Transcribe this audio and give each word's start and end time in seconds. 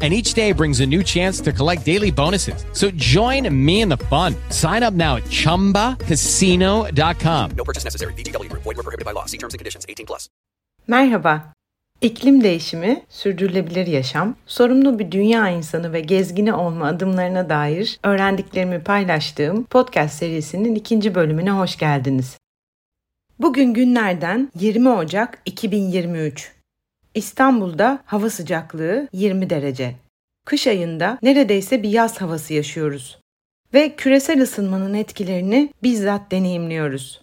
and 0.00 0.14
each 0.14 0.34
day 0.34 0.52
brings 0.52 0.78
a 0.80 0.86
new 0.86 1.02
chance 1.02 1.40
to 1.40 1.52
collect 1.52 1.84
daily 1.84 2.12
bonuses. 2.12 2.64
So 2.72 2.90
join 2.90 3.52
me 3.52 3.80
in 3.80 3.88
the 3.88 3.96
fun. 3.96 4.36
Sign 4.50 4.84
up 4.84 4.94
now 4.94 5.16
at 5.16 5.24
ChumbaCasino.com. 5.24 7.50
No 7.56 7.64
purchase 7.64 7.84
necessary. 7.84 8.12
VGW 8.12 8.48
Group. 8.48 8.62
Void 8.62 8.76
were 8.76 8.84
prohibited 8.84 9.04
by 9.04 9.10
law. 9.12 9.26
See 9.26 9.38
terms 9.38 9.54
and 9.54 9.58
conditions. 9.58 9.84
18 9.88 10.06
plus. 10.06 10.28
Merhaba. 10.86 11.52
İklim 12.00 12.44
değişimi, 12.44 13.02
sürdürülebilir 13.08 13.86
yaşam, 13.86 14.36
sorumlu 14.46 14.98
bir 14.98 15.12
dünya 15.12 15.48
insanı 15.48 15.92
ve 15.92 16.00
gezgini 16.00 16.52
olma 16.52 16.86
adımlarına 16.86 17.48
dair 17.48 17.98
öğrendiklerimi 18.04 18.80
paylaştığım 18.80 19.64
podcast 19.64 20.14
serisinin 20.14 20.74
ikinci 20.74 21.14
bölümüne 21.14 21.50
hoş 21.50 21.78
geldiniz. 21.78 22.38
Bugün 23.38 23.74
günlerden 23.74 24.52
20 24.54 24.88
Ocak 24.88 25.42
2023. 25.44 26.57
İstanbul'da 27.18 27.98
hava 28.06 28.30
sıcaklığı 28.30 29.08
20 29.12 29.50
derece. 29.50 29.94
Kış 30.46 30.66
ayında 30.66 31.18
neredeyse 31.22 31.82
bir 31.82 31.88
yaz 31.88 32.20
havası 32.20 32.54
yaşıyoruz 32.54 33.18
ve 33.74 33.96
küresel 33.96 34.42
ısınmanın 34.42 34.94
etkilerini 34.94 35.72
bizzat 35.82 36.30
deneyimliyoruz. 36.30 37.20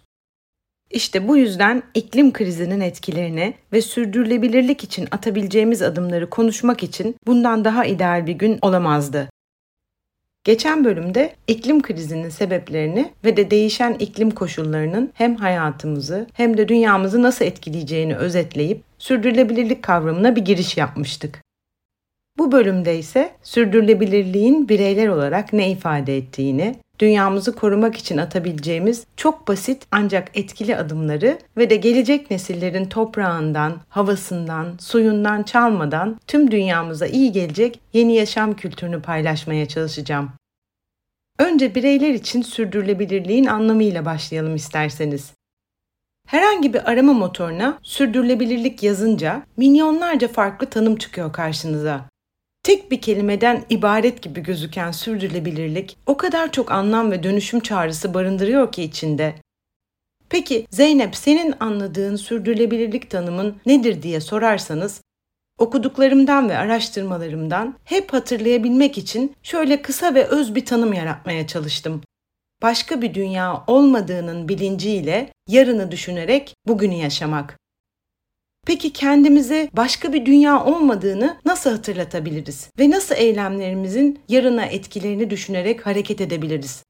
İşte 0.91 1.27
bu 1.27 1.38
yüzden 1.38 1.84
iklim 1.94 2.34
krizinin 2.34 2.81
etkilerini 2.81 3.54
ve 3.73 3.81
sürdürülebilirlik 3.81 4.84
için 4.84 5.08
atabileceğimiz 5.12 5.81
adımları 5.81 6.30
konuşmak 6.30 6.84
için 6.84 7.15
bundan 7.27 7.65
daha 7.65 7.85
ideal 7.85 8.27
bir 8.27 8.34
gün 8.34 8.59
olamazdı. 8.62 9.30
Geçen 10.43 10.85
bölümde 10.85 11.35
iklim 11.48 11.82
krizinin 11.82 12.30
sebeplerini 12.30 13.12
ve 13.24 13.37
de 13.37 13.52
değişen 13.52 13.93
iklim 13.93 14.32
koşullarının 14.32 15.12
hem 15.13 15.35
hayatımızı 15.35 16.27
hem 16.34 16.57
de 16.57 16.68
dünyamızı 16.68 17.21
nasıl 17.21 17.46
etkileyeceğini 17.46 18.15
özetleyip 18.15 18.82
sürdürülebilirlik 19.05 19.84
kavramına 19.84 20.35
bir 20.35 20.45
giriş 20.45 20.77
yapmıştık. 20.77 21.41
Bu 22.37 22.51
bölümde 22.51 22.99
ise 22.99 23.31
sürdürülebilirliğin 23.43 24.70
bireyler 24.70 25.07
olarak 25.07 25.53
ne 25.53 25.71
ifade 25.71 26.17
ettiğini, 26.17 26.75
dünyamızı 26.99 27.55
korumak 27.55 27.97
için 27.97 28.17
atabileceğimiz 28.17 29.05
çok 29.17 29.47
basit 29.47 29.87
ancak 29.91 30.37
etkili 30.37 30.77
adımları 30.77 31.37
ve 31.57 31.70
de 31.70 31.75
gelecek 31.75 32.31
nesillerin 32.31 32.85
toprağından, 32.85 33.81
havasından, 33.89 34.77
suyundan 34.79 35.43
çalmadan 35.43 36.19
tüm 36.27 36.51
dünyamıza 36.51 37.07
iyi 37.07 37.31
gelecek 37.31 37.79
yeni 37.93 38.15
yaşam 38.15 38.55
kültürünü 38.55 39.01
paylaşmaya 39.01 39.65
çalışacağım. 39.65 40.31
Önce 41.40 41.75
bireyler 41.75 42.13
için 42.13 42.41
sürdürülebilirliğin 42.41 43.45
anlamıyla 43.45 44.05
başlayalım 44.05 44.55
isterseniz. 44.55 45.34
Herhangi 46.26 46.73
bir 46.73 46.91
arama 46.91 47.13
motoruna 47.13 47.79
sürdürülebilirlik 47.84 48.84
yazınca 48.84 49.43
milyonlarca 49.57 50.27
farklı 50.27 50.70
tanım 50.70 50.95
çıkıyor 50.95 51.34
karşınıza. 51.34 52.05
Tek 52.63 52.91
bir 52.91 53.01
kelimeden 53.01 53.63
ibaret 53.70 54.21
gibi 54.21 54.43
gözüken 54.43 54.91
sürdürülebilirlik 54.91 55.98
o 56.05 56.18
kadar 56.18 56.51
çok 56.51 56.71
anlam 56.71 57.12
ve 57.12 57.23
dönüşüm 57.23 57.59
çağrısı 57.59 58.13
barındırıyor 58.13 58.71
ki 58.71 58.84
içinde. 58.84 59.35
Peki 60.29 60.68
Zeynep 60.71 61.15
senin 61.15 61.53
anladığın 61.59 62.15
sürdürülebilirlik 62.15 63.09
tanımın 63.09 63.55
nedir 63.65 64.01
diye 64.01 64.22
sorarsanız 64.22 65.01
okuduklarımdan 65.59 66.50
ve 66.50 66.57
araştırmalarımdan 66.57 67.75
hep 67.84 68.13
hatırlayabilmek 68.13 68.97
için 68.97 69.35
şöyle 69.44 69.81
kısa 69.81 70.16
ve 70.16 70.25
öz 70.25 70.56
bir 70.56 70.66
tanım 70.66 70.94
yaratmaya 70.94 71.47
çalıştım. 71.47 72.02
Başka 72.66 73.02
bir 73.02 73.14
dünya 73.14 73.64
olmadığının 73.68 74.50
bilinciyle 74.50 75.34
yarını 75.48 75.92
düşünerek 75.92 76.56
bugünü 76.68 76.94
yaşamak. 76.94 77.59
Peki 78.68 78.94
kendimize 78.94 79.70
başka 79.74 80.14
bir 80.14 80.26
dünya 80.26 80.66
olmadığını 80.66 81.38
nasıl 81.46 81.72
hatırlatabiliriz 81.72 82.70
ve 82.80 82.90
nasıl 82.90 83.16
eylemlerimizin 83.16 84.20
yarına 84.30 84.66
etkilerini 84.66 85.30
düşünerek 85.30 85.86
hareket 85.86 86.22
edebiliriz? 86.22 86.84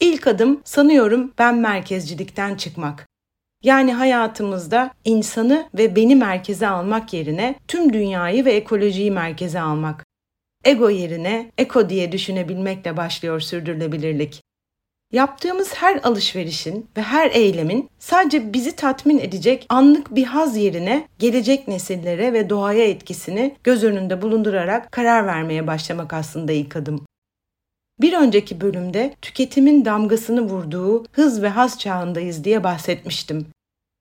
İlk 0.00 0.26
adım 0.26 0.60
sanıyorum 0.64 1.32
ben 1.38 1.56
merkezcilikten 1.56 2.54
çıkmak. 2.54 3.08
Yani 3.62 3.92
hayatımızda 3.92 4.90
insanı 5.04 5.68
ve 5.74 5.96
beni 5.96 6.16
merkeze 6.16 6.68
almak 6.68 7.12
yerine 7.12 7.54
tüm 7.68 7.92
dünyayı 7.92 8.44
ve 8.44 8.52
ekolojiyi 8.52 9.10
merkeze 9.10 9.60
almak. 9.60 10.06
Ego 10.64 10.90
yerine 10.90 11.52
eko 11.58 11.88
diye 11.88 12.12
düşünebilmekle 12.12 12.96
başlıyor 12.96 13.40
sürdürülebilirlik. 13.40 14.42
Yaptığımız 15.12 15.74
her 15.74 16.00
alışverişin 16.02 16.86
ve 16.96 17.02
her 17.02 17.30
eylemin 17.30 17.90
sadece 17.98 18.52
bizi 18.52 18.76
tatmin 18.76 19.18
edecek 19.18 19.66
anlık 19.68 20.14
bir 20.14 20.24
haz 20.24 20.56
yerine 20.56 21.08
gelecek 21.18 21.68
nesillere 21.68 22.32
ve 22.32 22.50
doğaya 22.50 22.84
etkisini 22.84 23.56
göz 23.64 23.84
önünde 23.84 24.22
bulundurarak 24.22 24.92
karar 24.92 25.26
vermeye 25.26 25.66
başlamak 25.66 26.12
aslında 26.12 26.52
ilk 26.52 26.76
adım. 26.76 27.06
Bir 28.00 28.12
önceki 28.12 28.60
bölümde 28.60 29.14
tüketimin 29.22 29.84
damgasını 29.84 30.42
vurduğu 30.42 31.04
hız 31.12 31.42
ve 31.42 31.48
haz 31.48 31.78
çağındayız 31.78 32.44
diye 32.44 32.64
bahsetmiştim. 32.64 33.46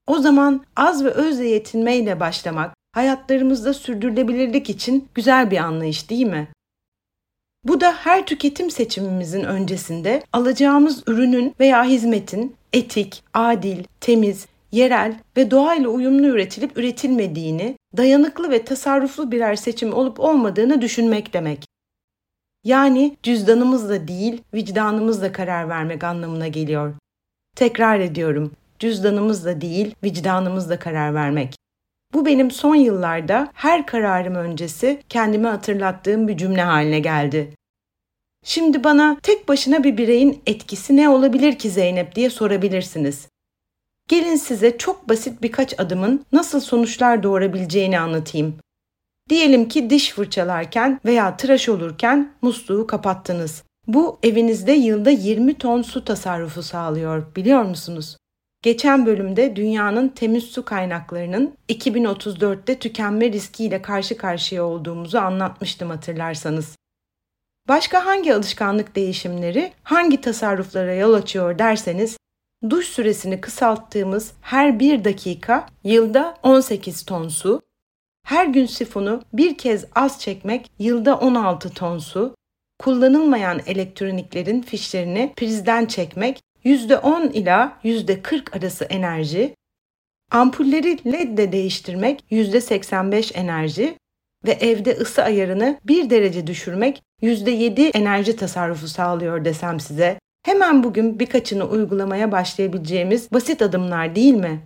O 0.07 0.19
zaman 0.19 0.65
az 0.75 1.05
ve 1.05 1.09
özle 1.09 1.47
yetinmeyle 1.47 2.19
başlamak 2.19 2.75
hayatlarımızda 2.91 3.73
sürdürülebilirlik 3.73 4.69
için 4.69 5.07
güzel 5.15 5.51
bir 5.51 5.57
anlayış 5.57 6.09
değil 6.09 6.25
mi? 6.25 6.47
Bu 7.63 7.81
da 7.81 7.93
her 7.93 8.25
tüketim 8.25 8.71
seçimimizin 8.71 9.43
öncesinde 9.43 10.23
alacağımız 10.33 11.03
ürünün 11.07 11.55
veya 11.59 11.83
hizmetin 11.83 12.55
etik, 12.73 13.23
adil, 13.33 13.83
temiz, 14.01 14.47
yerel 14.71 15.19
ve 15.37 15.51
doğayla 15.51 15.89
uyumlu 15.89 16.27
üretilip 16.27 16.77
üretilmediğini, 16.77 17.77
dayanıklı 17.97 18.51
ve 18.51 18.65
tasarruflu 18.65 19.31
birer 19.31 19.55
seçim 19.55 19.93
olup 19.93 20.19
olmadığını 20.19 20.81
düşünmek 20.81 21.33
demek. 21.33 21.65
Yani 22.63 23.17
cüzdanımızla 23.23 24.07
değil, 24.07 24.41
vicdanımızla 24.53 25.31
karar 25.31 25.69
vermek 25.69 26.03
anlamına 26.03 26.47
geliyor. 26.47 26.93
Tekrar 27.55 27.99
ediyorum, 27.99 28.51
cüzdanımızla 28.79 29.61
değil, 29.61 29.95
vicdanımızla 30.03 30.79
karar 30.79 31.13
vermek. 31.13 31.58
Bu 32.13 32.25
benim 32.25 32.51
son 32.51 32.75
yıllarda 32.75 33.51
her 33.53 33.85
kararım 33.85 34.35
öncesi 34.35 35.03
kendime 35.09 35.47
hatırlattığım 35.47 36.27
bir 36.27 36.37
cümle 36.37 36.61
haline 36.61 36.99
geldi. 36.99 37.53
Şimdi 38.43 38.83
bana 38.83 39.17
tek 39.23 39.47
başına 39.47 39.83
bir 39.83 39.97
bireyin 39.97 40.41
etkisi 40.45 40.97
ne 40.97 41.09
olabilir 41.09 41.55
ki 41.55 41.69
Zeynep 41.69 42.15
diye 42.15 42.29
sorabilirsiniz. 42.29 43.27
Gelin 44.07 44.35
size 44.35 44.77
çok 44.77 45.09
basit 45.09 45.41
birkaç 45.41 45.79
adımın 45.79 46.25
nasıl 46.31 46.59
sonuçlar 46.59 47.23
doğurabileceğini 47.23 47.99
anlatayım. 47.99 48.55
Diyelim 49.29 49.67
ki 49.67 49.89
diş 49.89 50.11
fırçalarken 50.11 50.99
veya 51.05 51.37
tıraş 51.37 51.69
olurken 51.69 52.33
musluğu 52.41 52.87
kapattınız. 52.87 53.63
Bu 53.87 54.19
evinizde 54.23 54.71
yılda 54.71 55.09
20 55.09 55.53
ton 55.53 55.81
su 55.81 56.05
tasarrufu 56.05 56.63
sağlıyor 56.63 57.35
biliyor 57.35 57.63
musunuz? 57.63 58.17
Geçen 58.61 59.05
bölümde 59.05 59.55
dünyanın 59.55 60.07
temiz 60.09 60.43
su 60.43 60.65
kaynaklarının 60.65 61.53
2034'te 61.69 62.79
tükenme 62.79 63.31
riskiyle 63.31 63.81
karşı 63.81 64.17
karşıya 64.17 64.63
olduğumuzu 64.65 65.17
anlatmıştım 65.17 65.89
hatırlarsanız. 65.89 66.75
Başka 67.67 68.05
hangi 68.05 68.33
alışkanlık 68.33 68.95
değişimleri 68.95 69.73
hangi 69.83 70.21
tasarruflara 70.21 70.93
yol 70.93 71.13
açıyor 71.13 71.59
derseniz 71.59 72.17
duş 72.69 72.87
süresini 72.87 73.41
kısalttığımız 73.41 74.33
her 74.41 74.79
bir 74.79 75.03
dakika 75.03 75.67
yılda 75.83 76.37
18 76.43 77.05
ton 77.05 77.27
su, 77.27 77.61
her 78.25 78.45
gün 78.45 78.65
sifonu 78.65 79.21
bir 79.33 79.57
kez 79.57 79.85
az 79.95 80.19
çekmek 80.19 80.71
yılda 80.79 81.17
16 81.17 81.69
ton 81.69 81.97
su, 81.97 82.35
kullanılmayan 82.79 83.61
elektroniklerin 83.65 84.61
fişlerini 84.61 85.33
prizden 85.37 85.85
çekmek 85.85 86.41
%10 86.65 87.31
ila 87.31 87.79
%40 87.83 88.57
arası 88.57 88.85
enerji, 88.85 89.55
ampulleri 90.31 91.11
LED 91.11 91.51
değiştirmek 91.51 92.23
%85 92.31 93.33
enerji 93.33 93.97
ve 94.45 94.51
evde 94.51 94.97
ısı 94.97 95.23
ayarını 95.23 95.79
1 95.83 96.09
derece 96.09 96.47
düşürmek 96.47 97.03
%7 97.21 97.97
enerji 97.97 98.35
tasarrufu 98.35 98.87
sağlıyor 98.87 99.45
desem 99.45 99.79
size. 99.79 100.19
Hemen 100.43 100.83
bugün 100.83 101.19
birkaçını 101.19 101.65
uygulamaya 101.65 102.31
başlayabileceğimiz 102.31 103.31
basit 103.31 103.61
adımlar 103.61 104.15
değil 104.15 104.33
mi? 104.33 104.61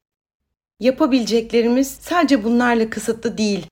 Yapabileceklerimiz 0.79 1.97
sadece 2.01 2.43
bunlarla 2.43 2.89
kısıtlı 2.89 3.37
değil. 3.37 3.67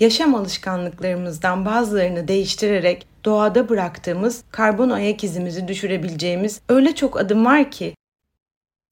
Yaşam 0.00 0.34
alışkanlıklarımızdan 0.34 1.64
bazılarını 1.64 2.28
değiştirerek 2.28 3.06
doğada 3.28 3.68
bıraktığımız 3.68 4.44
karbon 4.50 4.90
ayak 4.90 5.24
izimizi 5.24 5.68
düşürebileceğimiz 5.68 6.60
öyle 6.68 6.94
çok 6.94 7.20
adım 7.20 7.44
var 7.44 7.70
ki. 7.70 7.94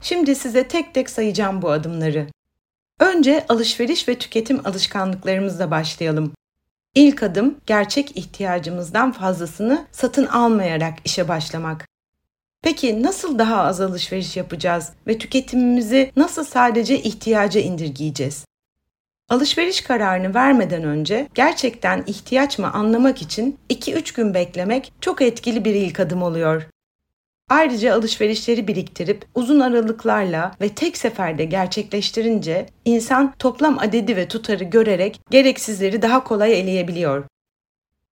Şimdi 0.01 0.35
size 0.35 0.67
tek 0.67 0.93
tek 0.93 1.09
sayacağım 1.09 1.61
bu 1.61 1.71
adımları. 1.71 2.27
Önce 2.99 3.45
alışveriş 3.49 4.09
ve 4.09 4.15
tüketim 4.15 4.67
alışkanlıklarımızla 4.67 5.71
başlayalım. 5.71 6.33
İlk 6.95 7.23
adım 7.23 7.57
gerçek 7.65 8.17
ihtiyacımızdan 8.17 9.11
fazlasını 9.11 9.87
satın 9.91 10.25
almayarak 10.25 10.93
işe 11.05 11.27
başlamak. 11.27 11.87
Peki 12.61 13.03
nasıl 13.03 13.39
daha 13.39 13.61
az 13.63 13.81
alışveriş 13.81 14.37
yapacağız 14.37 14.91
ve 15.07 15.17
tüketimimizi 15.17 16.11
nasıl 16.15 16.43
sadece 16.43 16.99
ihtiyaca 16.99 17.61
indirgeyeceğiz? 17.61 18.45
Alışveriş 19.29 19.81
kararını 19.81 20.33
vermeden 20.33 20.83
önce 20.83 21.27
gerçekten 21.33 22.03
ihtiyaç 22.07 22.59
mı 22.59 22.73
anlamak 22.73 23.21
için 23.21 23.59
2-3 23.69 24.15
gün 24.15 24.33
beklemek 24.33 24.93
çok 25.01 25.21
etkili 25.21 25.65
bir 25.65 25.75
ilk 25.75 25.99
adım 25.99 26.23
oluyor. 26.23 26.67
Ayrıca 27.49 27.95
alışverişleri 27.95 28.67
biriktirip 28.67 29.25
uzun 29.35 29.59
aralıklarla 29.59 30.51
ve 30.61 30.69
tek 30.69 30.97
seferde 30.97 31.45
gerçekleştirince 31.45 32.65
insan 32.85 33.33
toplam 33.39 33.79
adedi 33.79 34.15
ve 34.15 34.27
tutarı 34.27 34.63
görerek 34.63 35.19
gereksizleri 35.29 36.01
daha 36.01 36.23
kolay 36.23 36.59
eleyebiliyor. 36.59 37.23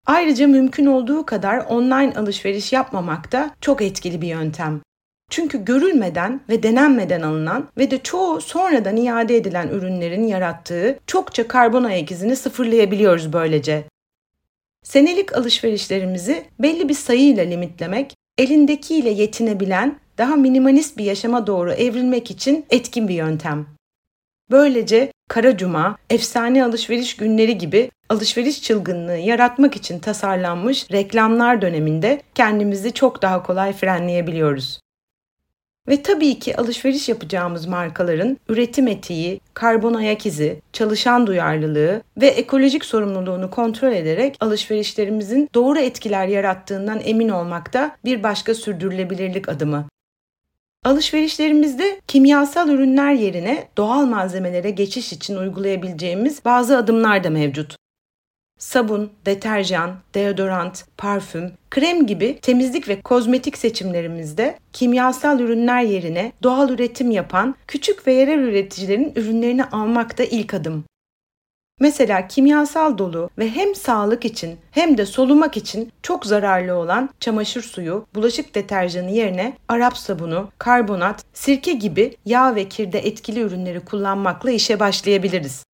Ayrıca 0.05 0.47
mümkün 0.47 0.85
olduğu 0.85 1.25
kadar 1.25 1.57
online 1.57 2.13
alışveriş 2.15 2.73
yapmamak 2.73 3.31
da 3.31 3.51
çok 3.61 3.81
etkili 3.81 4.21
bir 4.21 4.27
yöntem. 4.27 4.81
Çünkü 5.29 5.65
görülmeden 5.65 6.41
ve 6.49 6.63
denenmeden 6.63 7.21
alınan 7.21 7.67
ve 7.77 7.91
de 7.91 7.97
çoğu 7.97 8.41
sonradan 8.41 8.97
iade 8.97 9.37
edilen 9.37 9.67
ürünlerin 9.67 10.27
yarattığı 10.27 10.99
çokça 11.07 11.47
karbon 11.47 11.83
ayak 11.83 12.11
izini 12.11 12.35
sıfırlayabiliyoruz 12.35 13.33
böylece. 13.33 13.83
Senelik 14.83 15.37
alışverişlerimizi 15.37 16.45
belli 16.59 16.89
bir 16.89 16.93
sayıyla 16.93 17.43
limitlemek, 17.43 18.15
elindekiyle 18.37 19.09
yetinebilen, 19.09 19.99
daha 20.17 20.35
minimalist 20.35 20.97
bir 20.97 21.03
yaşama 21.03 21.47
doğru 21.47 21.71
evrilmek 21.71 22.31
için 22.31 22.65
etkin 22.69 23.07
bir 23.07 23.13
yöntem. 23.13 23.67
Böylece 24.51 25.11
Kara 25.29 25.57
Cuma, 25.57 25.97
efsane 26.09 26.63
alışveriş 26.63 27.15
günleri 27.15 27.57
gibi 27.57 27.91
alışveriş 28.09 28.61
çılgınlığı 28.61 29.17
yaratmak 29.17 29.75
için 29.75 29.99
tasarlanmış 29.99 30.91
reklamlar 30.91 31.61
döneminde 31.61 32.21
kendimizi 32.35 32.91
çok 32.91 33.21
daha 33.21 33.43
kolay 33.43 33.73
frenleyebiliyoruz. 33.73 34.79
Ve 35.87 36.01
tabii 36.01 36.39
ki 36.39 36.57
alışveriş 36.57 37.09
yapacağımız 37.09 37.65
markaların 37.65 38.37
üretim 38.49 38.87
etiği, 38.87 39.41
karbon 39.53 39.93
ayak 39.93 40.25
izi, 40.25 40.61
çalışan 40.73 41.27
duyarlılığı 41.27 42.01
ve 42.17 42.27
ekolojik 42.27 42.85
sorumluluğunu 42.85 43.49
kontrol 43.51 43.91
ederek 43.91 44.37
alışverişlerimizin 44.39 45.49
doğru 45.53 45.79
etkiler 45.79 46.27
yarattığından 46.27 47.01
emin 47.03 47.29
olmak 47.29 47.73
da 47.73 47.95
bir 48.05 48.23
başka 48.23 48.55
sürdürülebilirlik 48.55 49.49
adımı. 49.49 49.85
Alışverişlerimizde 50.83 52.01
kimyasal 52.07 52.69
ürünler 52.69 53.13
yerine 53.13 53.67
doğal 53.77 54.05
malzemelere 54.05 54.69
geçiş 54.69 55.13
için 55.13 55.35
uygulayabileceğimiz 55.35 56.45
bazı 56.45 56.77
adımlar 56.77 57.23
da 57.23 57.29
mevcut. 57.29 57.75
Sabun, 58.59 59.11
deterjan, 59.25 59.95
deodorant, 60.13 60.85
parfüm, 60.97 61.51
krem 61.69 62.07
gibi 62.07 62.39
temizlik 62.41 62.87
ve 62.87 63.01
kozmetik 63.01 63.57
seçimlerimizde 63.57 64.59
kimyasal 64.73 65.39
ürünler 65.39 65.81
yerine 65.81 66.31
doğal 66.43 66.69
üretim 66.69 67.11
yapan 67.11 67.55
küçük 67.67 68.07
ve 68.07 68.13
yerel 68.13 68.39
üreticilerin 68.39 69.13
ürünlerini 69.15 69.65
almak 69.65 70.17
da 70.17 70.23
ilk 70.23 70.53
adım. 70.53 70.83
Mesela 71.79 72.27
kimyasal 72.27 72.97
dolu 72.97 73.29
ve 73.37 73.49
hem 73.49 73.75
sağlık 73.75 74.25
için 74.25 74.57
hem 74.71 74.97
de 74.97 75.05
solumak 75.05 75.57
için 75.57 75.91
çok 76.03 76.25
zararlı 76.25 76.75
olan 76.75 77.09
çamaşır 77.19 77.61
suyu, 77.61 78.05
bulaşık 78.15 78.55
deterjanı 78.55 79.11
yerine 79.11 79.57
Arap 79.67 79.97
sabunu, 79.97 80.49
karbonat, 80.57 81.23
sirke 81.33 81.73
gibi 81.73 82.17
yağ 82.25 82.55
ve 82.55 82.69
kirde 82.69 82.99
etkili 82.99 83.39
ürünleri 83.39 83.79
kullanmakla 83.79 84.51
işe 84.51 84.79
başlayabiliriz. 84.79 85.65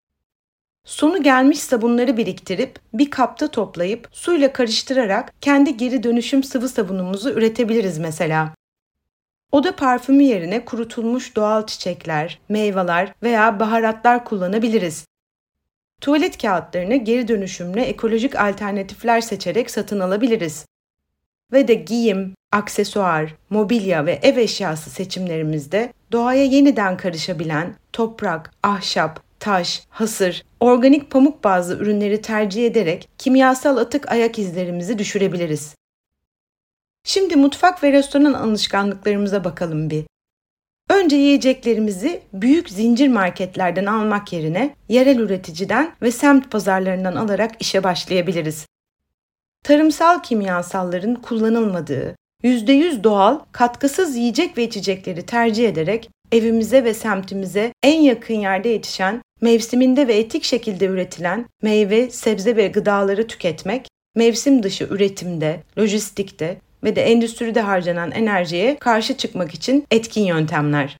Sonu 0.85 1.23
gelmiş 1.23 1.59
sabunları 1.59 2.17
biriktirip 2.17 2.79
bir 2.93 3.11
kapta 3.11 3.47
toplayıp 3.47 4.07
suyla 4.11 4.53
karıştırarak 4.53 5.33
kendi 5.41 5.77
geri 5.77 6.03
dönüşüm 6.03 6.43
sıvı 6.43 6.69
sabunumuzu 6.69 7.29
üretebiliriz 7.29 7.97
mesela. 7.97 8.55
Oda 9.51 9.75
parfümü 9.75 10.23
yerine 10.23 10.65
kurutulmuş 10.65 11.35
doğal 11.35 11.65
çiçekler, 11.65 12.39
meyveler 12.49 13.13
veya 13.23 13.59
baharatlar 13.59 14.25
kullanabiliriz. 14.25 15.05
Tuvalet 16.01 16.41
kağıtlarını 16.41 16.95
geri 16.95 17.27
dönüşümlü 17.27 17.79
ekolojik 17.79 18.35
alternatifler 18.35 19.21
seçerek 19.21 19.71
satın 19.71 19.99
alabiliriz. 19.99 20.65
Ve 21.53 21.67
de 21.67 21.73
giyim, 21.73 22.35
aksesuar, 22.51 23.35
mobilya 23.49 24.05
ve 24.05 24.19
ev 24.21 24.37
eşyası 24.37 24.89
seçimlerimizde 24.89 25.93
doğaya 26.11 26.43
yeniden 26.43 26.97
karışabilen 26.97 27.75
toprak, 27.93 28.51
ahşap, 28.63 29.30
taş, 29.41 29.83
hasır, 29.89 30.45
organik 30.59 31.11
pamuk 31.11 31.43
bazlı 31.43 31.77
ürünleri 31.77 32.21
tercih 32.21 32.65
ederek 32.65 33.09
kimyasal 33.17 33.77
atık 33.77 34.11
ayak 34.11 34.39
izlerimizi 34.39 34.97
düşürebiliriz. 34.97 35.75
Şimdi 37.03 37.35
mutfak 37.35 37.83
ve 37.83 37.91
restoran 37.91 38.33
alışkanlıklarımıza 38.33 39.43
bakalım 39.43 39.89
bir. 39.89 40.03
Önce 40.89 41.15
yiyeceklerimizi 41.15 42.21
büyük 42.33 42.69
zincir 42.69 43.07
marketlerden 43.07 43.85
almak 43.85 44.33
yerine 44.33 44.75
yerel 44.89 45.17
üreticiden 45.19 45.91
ve 46.01 46.11
semt 46.11 46.51
pazarlarından 46.51 47.15
alarak 47.15 47.51
işe 47.59 47.83
başlayabiliriz. 47.83 48.65
Tarımsal 49.63 50.23
kimyasalların 50.23 51.15
kullanılmadığı, 51.15 52.15
%100 52.43 53.03
doğal, 53.03 53.39
katkısız 53.51 54.15
yiyecek 54.15 54.57
ve 54.57 54.63
içecekleri 54.63 55.25
tercih 55.25 55.69
ederek 55.69 56.09
evimize 56.31 56.83
ve 56.83 56.93
semtimize 56.93 57.73
en 57.83 58.01
yakın 58.01 58.33
yerde 58.33 58.69
yetişen, 58.69 59.21
mevsiminde 59.41 60.07
ve 60.07 60.17
etik 60.17 60.43
şekilde 60.43 60.85
üretilen 60.85 61.45
meyve, 61.61 62.09
sebze 62.09 62.55
ve 62.55 62.67
gıdaları 62.67 63.27
tüketmek, 63.27 63.87
mevsim 64.15 64.63
dışı 64.63 64.83
üretimde, 64.83 65.63
lojistikte 65.77 66.57
ve 66.83 66.95
de 66.95 67.01
endüstride 67.01 67.61
harcanan 67.61 68.11
enerjiye 68.11 68.77
karşı 68.77 69.17
çıkmak 69.17 69.53
için 69.53 69.85
etkin 69.91 70.25
yöntemler. 70.25 70.97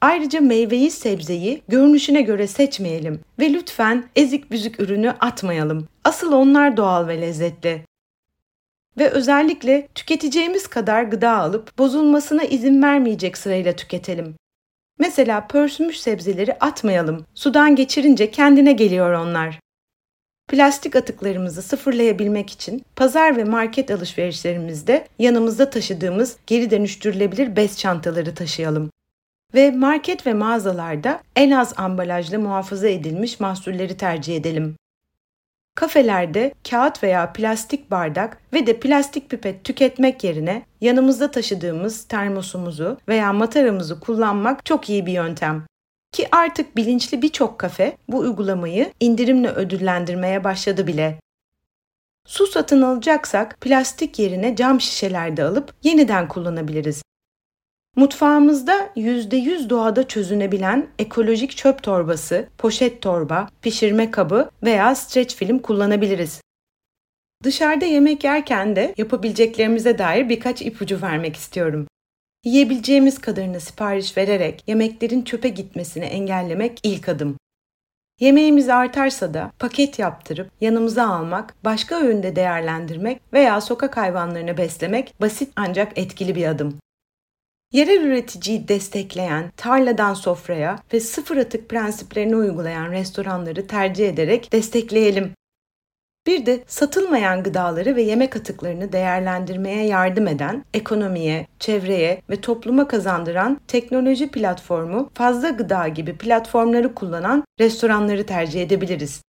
Ayrıca 0.00 0.40
meyveyi, 0.40 0.90
sebzeyi 0.90 1.62
görünüşüne 1.68 2.22
göre 2.22 2.46
seçmeyelim 2.46 3.20
ve 3.38 3.52
lütfen 3.52 4.04
ezik 4.16 4.50
büzük 4.50 4.80
ürünü 4.80 5.10
atmayalım. 5.10 5.88
Asıl 6.04 6.32
onlar 6.32 6.76
doğal 6.76 7.08
ve 7.08 7.20
lezzetli 7.20 7.84
ve 8.98 9.10
özellikle 9.10 9.88
tüketeceğimiz 9.94 10.66
kadar 10.66 11.02
gıda 11.02 11.36
alıp 11.36 11.78
bozulmasına 11.78 12.42
izin 12.42 12.82
vermeyecek 12.82 13.38
sırayla 13.38 13.72
tüketelim. 13.72 14.34
Mesela 14.98 15.46
pörsümüş 15.46 16.00
sebzeleri 16.00 16.54
atmayalım. 16.54 17.26
Sudan 17.34 17.76
geçirince 17.76 18.30
kendine 18.30 18.72
geliyor 18.72 19.12
onlar. 19.12 19.60
Plastik 20.48 20.96
atıklarımızı 20.96 21.62
sıfırlayabilmek 21.62 22.50
için 22.50 22.84
pazar 22.96 23.36
ve 23.36 23.44
market 23.44 23.90
alışverişlerimizde 23.90 25.06
yanımızda 25.18 25.70
taşıdığımız 25.70 26.36
geri 26.46 26.70
dönüştürülebilir 26.70 27.56
bez 27.56 27.78
çantaları 27.78 28.34
taşıyalım. 28.34 28.90
Ve 29.54 29.70
market 29.70 30.26
ve 30.26 30.34
mağazalarda 30.34 31.20
en 31.36 31.50
az 31.50 31.74
ambalajlı 31.76 32.38
muhafaza 32.38 32.88
edilmiş 32.88 33.40
mahsulleri 33.40 33.96
tercih 33.96 34.36
edelim. 34.36 34.76
Kafelerde 35.78 36.54
kağıt 36.70 37.02
veya 37.02 37.32
plastik 37.32 37.90
bardak 37.90 38.40
ve 38.52 38.66
de 38.66 38.80
plastik 38.80 39.30
pipet 39.30 39.64
tüketmek 39.64 40.24
yerine 40.24 40.62
yanımızda 40.80 41.30
taşıdığımız 41.30 42.04
termosumuzu 42.04 42.98
veya 43.08 43.32
mataramızı 43.32 44.00
kullanmak 44.00 44.64
çok 44.64 44.90
iyi 44.90 45.06
bir 45.06 45.12
yöntem. 45.12 45.66
Ki 46.12 46.28
artık 46.32 46.76
bilinçli 46.76 47.22
birçok 47.22 47.58
kafe 47.58 47.96
bu 48.08 48.18
uygulamayı 48.18 48.92
indirimle 49.00 49.48
ödüllendirmeye 49.48 50.44
başladı 50.44 50.86
bile. 50.86 51.20
Su 52.26 52.46
satın 52.46 52.82
alacaksak 52.82 53.60
plastik 53.60 54.18
yerine 54.18 54.56
cam 54.56 54.80
şişelerde 54.80 55.44
alıp 55.44 55.74
yeniden 55.82 56.28
kullanabiliriz. 56.28 57.02
Mutfağımızda 57.98 58.90
%100 58.96 59.70
doğada 59.70 60.08
çözünebilen 60.08 60.86
ekolojik 60.98 61.56
çöp 61.56 61.82
torbası, 61.82 62.48
poşet 62.58 63.02
torba, 63.02 63.48
pişirme 63.62 64.10
kabı 64.10 64.50
veya 64.62 64.94
streç 64.94 65.36
film 65.36 65.58
kullanabiliriz. 65.58 66.40
Dışarıda 67.44 67.84
yemek 67.84 68.24
yerken 68.24 68.76
de 68.76 68.94
yapabileceklerimize 68.96 69.98
dair 69.98 70.28
birkaç 70.28 70.62
ipucu 70.62 71.02
vermek 71.02 71.36
istiyorum. 71.36 71.86
Yiyebileceğimiz 72.44 73.18
kadarını 73.18 73.60
sipariş 73.60 74.16
vererek 74.16 74.64
yemeklerin 74.66 75.22
çöpe 75.22 75.48
gitmesini 75.48 76.04
engellemek 76.04 76.80
ilk 76.82 77.08
adım. 77.08 77.36
Yemeğimiz 78.20 78.68
artarsa 78.68 79.34
da 79.34 79.52
paket 79.58 79.98
yaptırıp 79.98 80.50
yanımıza 80.60 81.08
almak, 81.08 81.54
başka 81.64 82.00
öğünde 82.00 82.36
değerlendirmek 82.36 83.20
veya 83.32 83.60
sokak 83.60 83.96
hayvanlarını 83.96 84.56
beslemek 84.58 85.14
basit 85.20 85.52
ancak 85.56 85.98
etkili 85.98 86.34
bir 86.34 86.46
adım. 86.46 86.78
Yerel 87.72 88.02
üreticiyi 88.02 88.68
destekleyen, 88.68 89.52
tarladan 89.56 90.14
sofraya 90.14 90.78
ve 90.92 91.00
sıfır 91.00 91.36
atık 91.36 91.68
prensiplerini 91.68 92.36
uygulayan 92.36 92.92
restoranları 92.92 93.66
tercih 93.66 94.08
ederek 94.08 94.52
destekleyelim. 94.52 95.32
Bir 96.26 96.46
de 96.46 96.64
satılmayan 96.66 97.42
gıdaları 97.42 97.96
ve 97.96 98.02
yemek 98.02 98.36
atıklarını 98.36 98.92
değerlendirmeye 98.92 99.86
yardım 99.86 100.28
eden, 100.28 100.64
ekonomiye, 100.74 101.46
çevreye 101.58 102.22
ve 102.30 102.40
topluma 102.40 102.88
kazandıran 102.88 103.60
teknoloji 103.68 104.30
platformu 104.30 105.10
fazla 105.14 105.48
gıda 105.48 105.88
gibi 105.88 106.18
platformları 106.18 106.94
kullanan 106.94 107.44
restoranları 107.60 108.26
tercih 108.26 108.62
edebiliriz. 108.62 109.22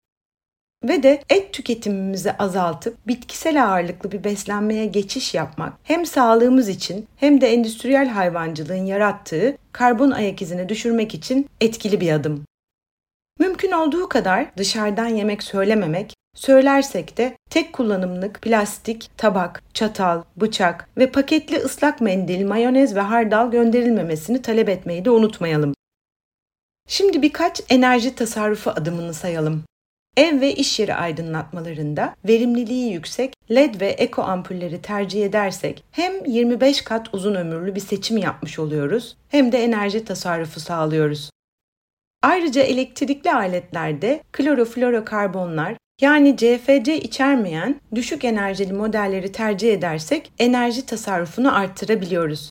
Ve 0.83 1.03
de 1.03 1.21
et 1.29 1.53
tüketimimizi 1.53 2.31
azaltıp 2.31 3.07
bitkisel 3.07 3.65
ağırlıklı 3.65 4.11
bir 4.11 4.23
beslenmeye 4.23 4.85
geçiş 4.85 5.33
yapmak 5.33 5.73
hem 5.83 6.05
sağlığımız 6.05 6.69
için 6.69 7.07
hem 7.15 7.41
de 7.41 7.47
endüstriyel 7.47 8.09
hayvancılığın 8.09 8.85
yarattığı 8.85 9.57
karbon 9.71 10.11
ayak 10.11 10.41
izini 10.41 10.69
düşürmek 10.69 11.13
için 11.13 11.49
etkili 11.61 12.01
bir 12.01 12.11
adım. 12.11 12.45
Mümkün 13.39 13.71
olduğu 13.71 14.09
kadar 14.09 14.57
dışarıdan 14.57 15.07
yemek 15.07 15.43
söylememek, 15.43 16.13
söylersek 16.35 17.17
de 17.17 17.37
tek 17.49 17.73
kullanımlık 17.73 18.41
plastik, 18.41 19.09
tabak, 19.17 19.63
çatal, 19.73 20.23
bıçak 20.37 20.89
ve 20.97 21.11
paketli 21.11 21.57
ıslak 21.57 22.01
mendil, 22.01 22.45
mayonez 22.45 22.95
ve 22.95 23.01
hardal 23.01 23.51
gönderilmemesini 23.51 24.41
talep 24.41 24.69
etmeyi 24.69 25.05
de 25.05 25.09
unutmayalım. 25.09 25.73
Şimdi 26.87 27.21
birkaç 27.21 27.61
enerji 27.69 28.15
tasarrufu 28.15 28.69
adımını 28.69 29.13
sayalım. 29.13 29.63
Ev 30.19 30.41
ve 30.41 30.53
iş 30.53 30.79
yeri 30.79 30.95
aydınlatmalarında 30.95 32.15
verimliliği 32.27 32.93
yüksek 32.93 33.33
LED 33.51 33.81
ve 33.81 33.87
eko 33.87 34.21
ampulleri 34.21 34.81
tercih 34.81 35.25
edersek 35.25 35.83
hem 35.91 36.25
25 36.25 36.81
kat 36.81 37.13
uzun 37.13 37.35
ömürlü 37.35 37.75
bir 37.75 37.79
seçim 37.79 38.17
yapmış 38.17 38.59
oluyoruz 38.59 39.17
hem 39.29 39.51
de 39.51 39.63
enerji 39.63 40.05
tasarrufu 40.05 40.59
sağlıyoruz. 40.59 41.29
Ayrıca 42.23 42.61
elektrikli 42.61 43.31
aletlerde 43.31 44.23
kloroflorokarbonlar 44.31 45.75
yani 46.01 46.37
CFC 46.37 47.01
içermeyen 47.01 47.81
düşük 47.95 48.25
enerjili 48.25 48.73
modelleri 48.73 49.31
tercih 49.31 49.73
edersek 49.73 50.31
enerji 50.39 50.85
tasarrufunu 50.85 51.55
arttırabiliyoruz. 51.55 52.49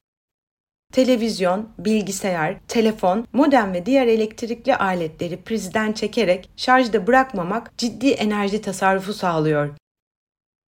Televizyon, 0.93 1.69
bilgisayar, 1.79 2.61
telefon, 2.69 3.27
modem 3.33 3.73
ve 3.73 3.87
diğer 3.87 4.07
elektrikli 4.07 4.77
aletleri 4.77 5.43
prizden 5.43 5.93
çekerek 5.93 6.51
şarjda 6.57 7.07
bırakmamak 7.07 7.79
ciddi 7.79 8.11
enerji 8.11 8.61
tasarrufu 8.63 9.13
sağlıyor. 9.13 9.71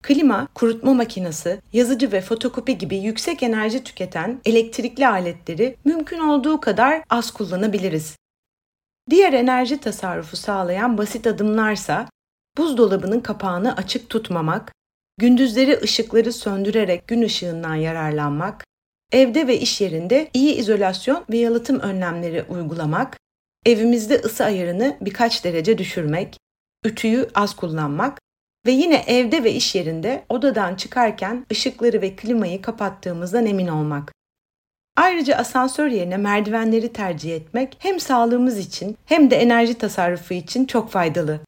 Klima, 0.03 0.49
kurutma 0.55 0.95
makinesi, 0.95 1.61
yazıcı 1.73 2.13
ve 2.13 2.21
fotokopi 2.21 2.79
gibi 2.79 2.97
yüksek 2.97 3.43
enerji 3.43 3.85
tüketen 3.85 4.41
elektrikli 4.45 5.07
aletleri 5.07 5.77
mümkün 5.85 6.19
olduğu 6.19 6.61
kadar 6.61 7.03
az 7.11 7.31
kullanabiliriz. 7.31 8.17
Diğer 9.11 9.33
enerji 9.33 9.81
tasarrufu 9.81 10.37
sağlayan 10.37 10.99
basit 10.99 11.27
adımlarsa 11.27 12.09
buzdolabının 12.59 13.21
kapağını 13.21 13.77
açık 13.77 14.11
tutmamak, 14.11 14.73
gündüzleri 15.19 15.81
ışıkları 15.83 16.33
söndürerek 16.33 17.09
gün 17.09 17.23
ışığından 17.23 17.75
yararlanmak, 17.75 18.65
evde 19.13 19.47
ve 19.47 19.59
iş 19.59 19.81
yerinde 19.81 20.29
iyi 20.35 20.55
izolasyon 20.55 21.25
ve 21.31 21.39
yalıtım 21.39 21.81
önlemleri 21.81 22.43
uygulamak, 22.43 23.17
evimizde 23.67 24.15
ısı 24.15 24.45
ayarını 24.45 24.97
birkaç 25.01 25.45
derece 25.45 25.79
düşürmek, 25.79 26.39
ütüyü 26.85 27.29
az 27.35 27.57
kullanmak 27.57 28.19
ve 28.67 28.71
yine 28.71 29.05
evde 29.07 29.45
ve 29.45 29.53
iş 29.53 29.75
yerinde 29.75 30.25
odadan 30.29 30.75
çıkarken 30.75 31.47
ışıkları 31.53 32.03
ve 32.03 32.17
klimayı 32.17 32.63
kapattığımızdan 32.63 33.47
emin 33.47 33.69
olmak. 33.69 34.13
Ayrıca 34.97 35.37
asansör 35.37 35.87
yerine 35.87 36.17
merdivenleri 36.17 36.93
tercih 36.93 37.37
etmek 37.37 37.77
hem 37.79 38.01
sağlığımız 38.01 38.59
için 38.59 38.97
hem 39.05 39.31
de 39.31 39.37
enerji 39.37 39.75
tasarrufu 39.75 40.35
için 40.35 40.65
çok 40.65 40.91
faydalı. 40.91 41.41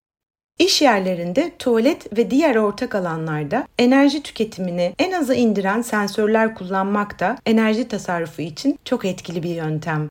İş 0.62 0.83
yerlerinde 0.83 1.52
tuvalet 1.59 2.19
ve 2.19 2.31
diğer 2.31 2.57
ortak 2.57 2.95
alanlarda 2.95 3.66
enerji 3.78 4.23
tüketimini 4.23 4.95
en 4.99 5.12
aza 5.12 5.35
indiren 5.35 5.83
sensörler 5.83 6.54
kullanmak 6.54 7.21
da 7.21 7.37
enerji 7.47 7.88
tasarrufu 7.88 8.42
için 8.42 8.78
çok 8.85 9.04
etkili 9.04 9.42
bir 9.42 9.54
yöntem. 9.54 10.09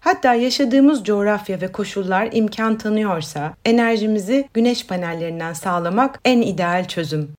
Hatta 0.00 0.34
yaşadığımız 0.34 1.04
coğrafya 1.04 1.60
ve 1.60 1.72
koşullar 1.72 2.28
imkan 2.32 2.78
tanıyorsa 2.78 3.54
enerjimizi 3.64 4.48
güneş 4.54 4.86
panellerinden 4.86 5.52
sağlamak 5.52 6.20
en 6.24 6.42
ideal 6.42 6.88
çözüm. 6.88 7.30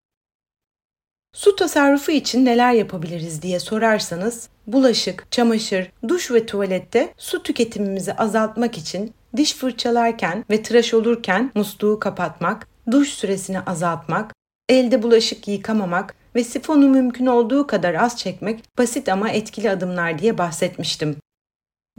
Su 1.35 1.55
tasarrufu 1.55 2.11
için 2.11 2.45
neler 2.45 2.73
yapabiliriz 2.73 3.41
diye 3.41 3.59
sorarsanız, 3.59 4.49
bulaşık, 4.67 5.31
çamaşır, 5.31 5.91
duş 6.07 6.31
ve 6.31 6.45
tuvalette 6.45 7.13
su 7.17 7.43
tüketimimizi 7.43 8.13
azaltmak 8.13 8.77
için 8.77 9.13
diş 9.37 9.53
fırçalarken 9.53 10.45
ve 10.49 10.63
tıraş 10.63 10.93
olurken 10.93 11.51
musluğu 11.55 11.99
kapatmak, 11.99 12.67
duş 12.91 13.09
süresini 13.09 13.59
azaltmak, 13.59 14.33
elde 14.69 15.03
bulaşık 15.03 15.47
yıkamamak 15.47 16.15
ve 16.35 16.43
sifonu 16.43 16.89
mümkün 16.89 17.25
olduğu 17.25 17.67
kadar 17.67 17.93
az 17.93 18.17
çekmek 18.17 18.77
basit 18.77 19.09
ama 19.09 19.29
etkili 19.29 19.69
adımlar 19.69 20.19
diye 20.19 20.37
bahsetmiştim. 20.37 21.15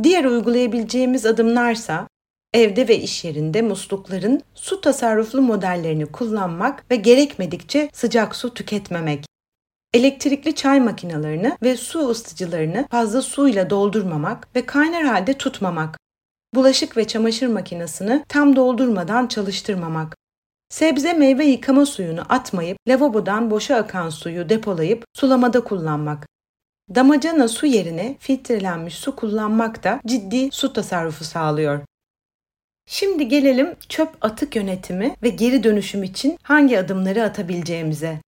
Diğer 0.02 0.24
uygulayabileceğimiz 0.24 1.26
adımlarsa 1.26 2.08
evde 2.54 2.88
ve 2.88 2.98
iş 2.98 3.24
yerinde 3.24 3.62
muslukların 3.62 4.42
su 4.54 4.80
tasarruflu 4.80 5.42
modellerini 5.42 6.06
kullanmak 6.06 6.90
ve 6.90 6.96
gerekmedikçe 6.96 7.90
sıcak 7.92 8.36
su 8.36 8.54
tüketmemek. 8.54 9.26
Elektrikli 9.94 10.54
çay 10.54 10.80
makinelerini 10.80 11.52
ve 11.62 11.76
su 11.76 12.08
ısıtıcılarını 12.08 12.86
fazla 12.90 13.22
suyla 13.22 13.70
doldurmamak 13.70 14.48
ve 14.56 14.66
kaynar 14.66 15.04
halde 15.04 15.34
tutmamak 15.34 15.98
bulaşık 16.54 16.96
ve 16.96 17.06
çamaşır 17.06 17.46
makinesini 17.46 18.24
tam 18.28 18.56
doldurmadan 18.56 19.26
çalıştırmamak. 19.26 20.16
Sebze 20.68 21.12
meyve 21.12 21.44
yıkama 21.44 21.86
suyunu 21.86 22.22
atmayıp 22.28 22.78
lavabodan 22.88 23.50
boşa 23.50 23.76
akan 23.76 24.10
suyu 24.10 24.48
depolayıp 24.48 25.04
sulamada 25.14 25.64
kullanmak. 25.64 26.26
Damacana 26.94 27.48
su 27.48 27.66
yerine 27.66 28.16
filtrelenmiş 28.18 28.94
su 28.94 29.16
kullanmak 29.16 29.84
da 29.84 30.00
ciddi 30.06 30.48
su 30.52 30.72
tasarrufu 30.72 31.24
sağlıyor. 31.24 31.80
Şimdi 32.88 33.28
gelelim 33.28 33.74
çöp 33.88 34.08
atık 34.20 34.56
yönetimi 34.56 35.16
ve 35.22 35.28
geri 35.28 35.64
dönüşüm 35.64 36.02
için 36.02 36.38
hangi 36.42 36.78
adımları 36.78 37.22
atabileceğimize. 37.22 38.20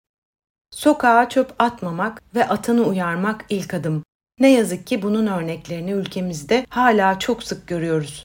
Sokağa 0.71 1.29
çöp 1.29 1.53
atmamak 1.59 2.21
ve 2.35 2.47
atanı 2.47 2.83
uyarmak 2.83 3.45
ilk 3.49 3.73
adım. 3.73 4.03
Ne 4.39 4.51
yazık 4.51 4.87
ki 4.87 5.01
bunun 5.01 5.27
örneklerini 5.27 5.91
ülkemizde 5.91 6.65
hala 6.69 7.19
çok 7.19 7.43
sık 7.43 7.67
görüyoruz. 7.67 8.23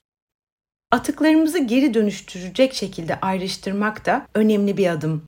Atıklarımızı 0.91 1.59
geri 1.59 1.93
dönüştürecek 1.93 2.73
şekilde 2.73 3.19
ayrıştırmak 3.19 4.05
da 4.05 4.27
önemli 4.33 4.77
bir 4.77 4.87
adım. 4.87 5.23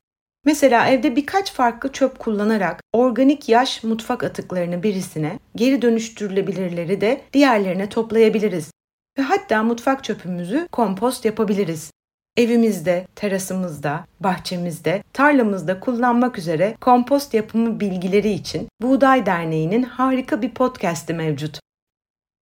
Mesela 0.46 0.88
evde 0.88 1.16
birkaç 1.16 1.52
farklı 1.52 1.92
çöp 1.92 2.20
kullanarak 2.20 2.82
organik 2.94 3.50
yaş 3.50 3.84
mutfak 3.84 4.24
atıklarını 4.24 4.84
birisine, 4.84 5.40
geri 5.56 5.82
dönüştürülebilirleri 5.82 7.02
de 7.02 7.22
diğerlerine 7.34 7.90
toplayabiliriz. 7.90 8.72
Ve 9.18 9.22
hatta 9.22 9.64
mutfak 9.64 10.04
çöpümüzü 10.04 10.68
kompost 10.72 11.26
yapabiliriz 11.26 11.92
evimizde, 12.38 13.08
terasımızda, 13.16 14.06
bahçemizde, 14.20 15.04
tarlamızda 15.14 15.80
kullanmak 15.80 16.38
üzere 16.38 16.76
kompost 16.82 17.34
yapımı 17.34 17.80
bilgileri 17.80 18.30
için 18.30 18.68
Buğday 18.82 19.26
Derneği'nin 19.26 19.84
harika 19.84 20.42
bir 20.42 20.52
podcast'i 20.52 21.14
mevcut. 21.14 21.60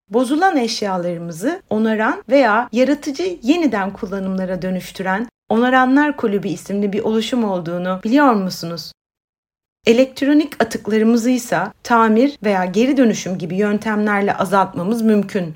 Bozulan 0.09 0.57
eşyalarımızı 0.57 1.61
onaran 1.69 2.23
veya 2.29 2.69
yaratıcı 2.71 3.39
yeniden 3.41 3.93
kullanımlara 3.93 4.61
dönüştüren 4.61 5.27
Onaranlar 5.49 6.17
Kulübü 6.17 6.47
isimli 6.47 6.93
bir 6.93 6.99
oluşum 6.99 7.43
olduğunu 7.43 7.99
biliyor 8.03 8.33
musunuz? 8.33 8.91
Elektronik 9.85 10.63
atıklarımızı 10.63 11.29
ise 11.29 11.59
tamir 11.83 12.37
veya 12.43 12.65
geri 12.65 12.97
dönüşüm 12.97 13.37
gibi 13.37 13.55
yöntemlerle 13.55 14.35
azaltmamız 14.35 15.01
mümkün. 15.01 15.55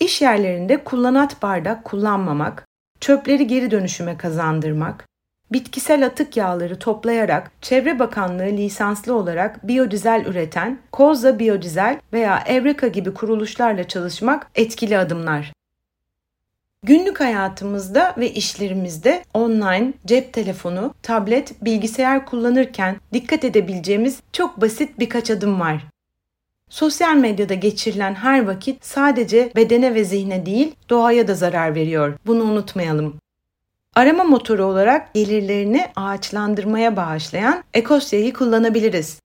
İş 0.00 0.22
yerlerinde 0.22 0.84
kullanat 0.84 1.42
bardak 1.42 1.84
kullanmamak, 1.84 2.63
çöpleri 3.04 3.46
geri 3.46 3.70
dönüşüme 3.70 4.16
kazandırmak, 4.16 5.08
bitkisel 5.52 6.06
atık 6.06 6.36
yağları 6.36 6.78
toplayarak 6.78 7.50
Çevre 7.60 7.98
Bakanlığı 7.98 8.46
lisanslı 8.46 9.14
olarak 9.14 9.68
biyodizel 9.68 10.24
üreten 10.26 10.78
Koza 10.92 11.38
Biyodizel 11.38 12.00
veya 12.12 12.42
Evreka 12.46 12.86
gibi 12.88 13.14
kuruluşlarla 13.14 13.88
çalışmak 13.88 14.50
etkili 14.54 14.98
adımlar. 14.98 15.52
Günlük 16.82 17.20
hayatımızda 17.20 18.14
ve 18.18 18.30
işlerimizde 18.30 19.24
online, 19.34 19.92
cep 20.06 20.32
telefonu, 20.32 20.94
tablet, 21.02 21.64
bilgisayar 21.64 22.26
kullanırken 22.26 22.96
dikkat 23.12 23.44
edebileceğimiz 23.44 24.20
çok 24.32 24.60
basit 24.60 24.98
birkaç 24.98 25.30
adım 25.30 25.60
var. 25.60 25.93
Sosyal 26.74 27.14
medyada 27.14 27.54
geçirilen 27.54 28.14
her 28.14 28.46
vakit 28.46 28.86
sadece 28.86 29.52
bedene 29.56 29.94
ve 29.94 30.04
zihne 30.04 30.46
değil, 30.46 30.74
doğaya 30.90 31.28
da 31.28 31.34
zarar 31.34 31.74
veriyor. 31.74 32.14
Bunu 32.26 32.42
unutmayalım. 32.42 33.16
Arama 33.94 34.24
motoru 34.24 34.64
olarak 34.64 35.14
gelirlerini 35.14 35.86
ağaçlandırmaya 35.96 36.96
bağışlayan 36.96 37.64
Ekosya'yı 37.74 38.32
kullanabiliriz. 38.32 39.20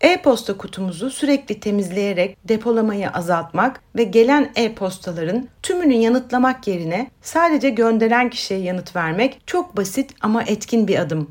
E-posta 0.00 0.56
kutumuzu 0.56 1.10
sürekli 1.10 1.60
temizleyerek 1.60 2.48
depolamayı 2.48 3.10
azaltmak 3.10 3.80
ve 3.96 4.04
gelen 4.04 4.52
e-postaların 4.56 5.48
tümünü 5.62 5.94
yanıtlamak 5.94 6.68
yerine 6.68 7.10
sadece 7.22 7.70
gönderen 7.70 8.30
kişiye 8.30 8.60
yanıt 8.60 8.96
vermek 8.96 9.40
çok 9.46 9.76
basit 9.76 10.14
ama 10.20 10.42
etkin 10.42 10.88
bir 10.88 10.98
adım. 10.98 11.28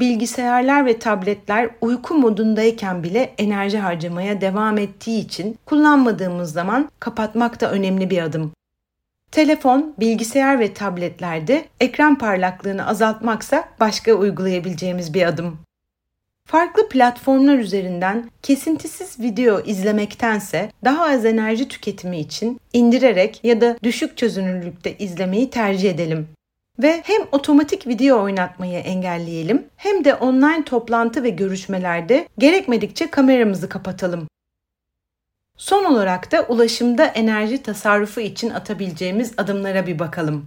Bilgisayarlar 0.00 0.86
ve 0.86 0.98
tabletler 0.98 1.70
uyku 1.80 2.14
modundayken 2.14 3.02
bile 3.02 3.34
enerji 3.38 3.78
harcamaya 3.78 4.40
devam 4.40 4.78
ettiği 4.78 5.20
için 5.20 5.58
kullanmadığımız 5.66 6.52
zaman 6.52 6.90
kapatmak 7.00 7.60
da 7.60 7.70
önemli 7.70 8.10
bir 8.10 8.22
adım. 8.22 8.52
Telefon, 9.30 9.94
bilgisayar 10.00 10.60
ve 10.60 10.74
tabletlerde 10.74 11.64
ekran 11.80 12.18
parlaklığını 12.18 12.86
azaltmaksa 12.86 13.68
başka 13.80 14.12
uygulayabileceğimiz 14.12 15.14
bir 15.14 15.22
adım. 15.22 15.58
Farklı 16.46 16.88
platformlar 16.88 17.58
üzerinden 17.58 18.30
kesintisiz 18.42 19.20
video 19.20 19.60
izlemektense 19.60 20.72
daha 20.84 21.04
az 21.04 21.24
enerji 21.24 21.68
tüketimi 21.68 22.20
için 22.20 22.60
indirerek 22.72 23.40
ya 23.44 23.60
da 23.60 23.76
düşük 23.82 24.16
çözünürlükte 24.16 24.98
izlemeyi 24.98 25.50
tercih 25.50 25.90
edelim. 25.90 26.28
Ve 26.78 27.02
hem 27.04 27.22
otomatik 27.32 27.86
video 27.86 28.22
oynatmayı 28.22 28.78
engelleyelim 28.78 29.66
hem 29.76 30.04
de 30.04 30.14
online 30.14 30.64
toplantı 30.64 31.22
ve 31.22 31.30
görüşmelerde 31.30 32.28
gerekmedikçe 32.38 33.10
kameramızı 33.10 33.68
kapatalım. 33.68 34.28
Son 35.56 35.84
olarak 35.84 36.32
da 36.32 36.42
ulaşımda 36.42 37.04
enerji 37.04 37.62
tasarrufu 37.62 38.20
için 38.20 38.50
atabileceğimiz 38.50 39.32
adımlara 39.36 39.86
bir 39.86 39.98
bakalım. 39.98 40.46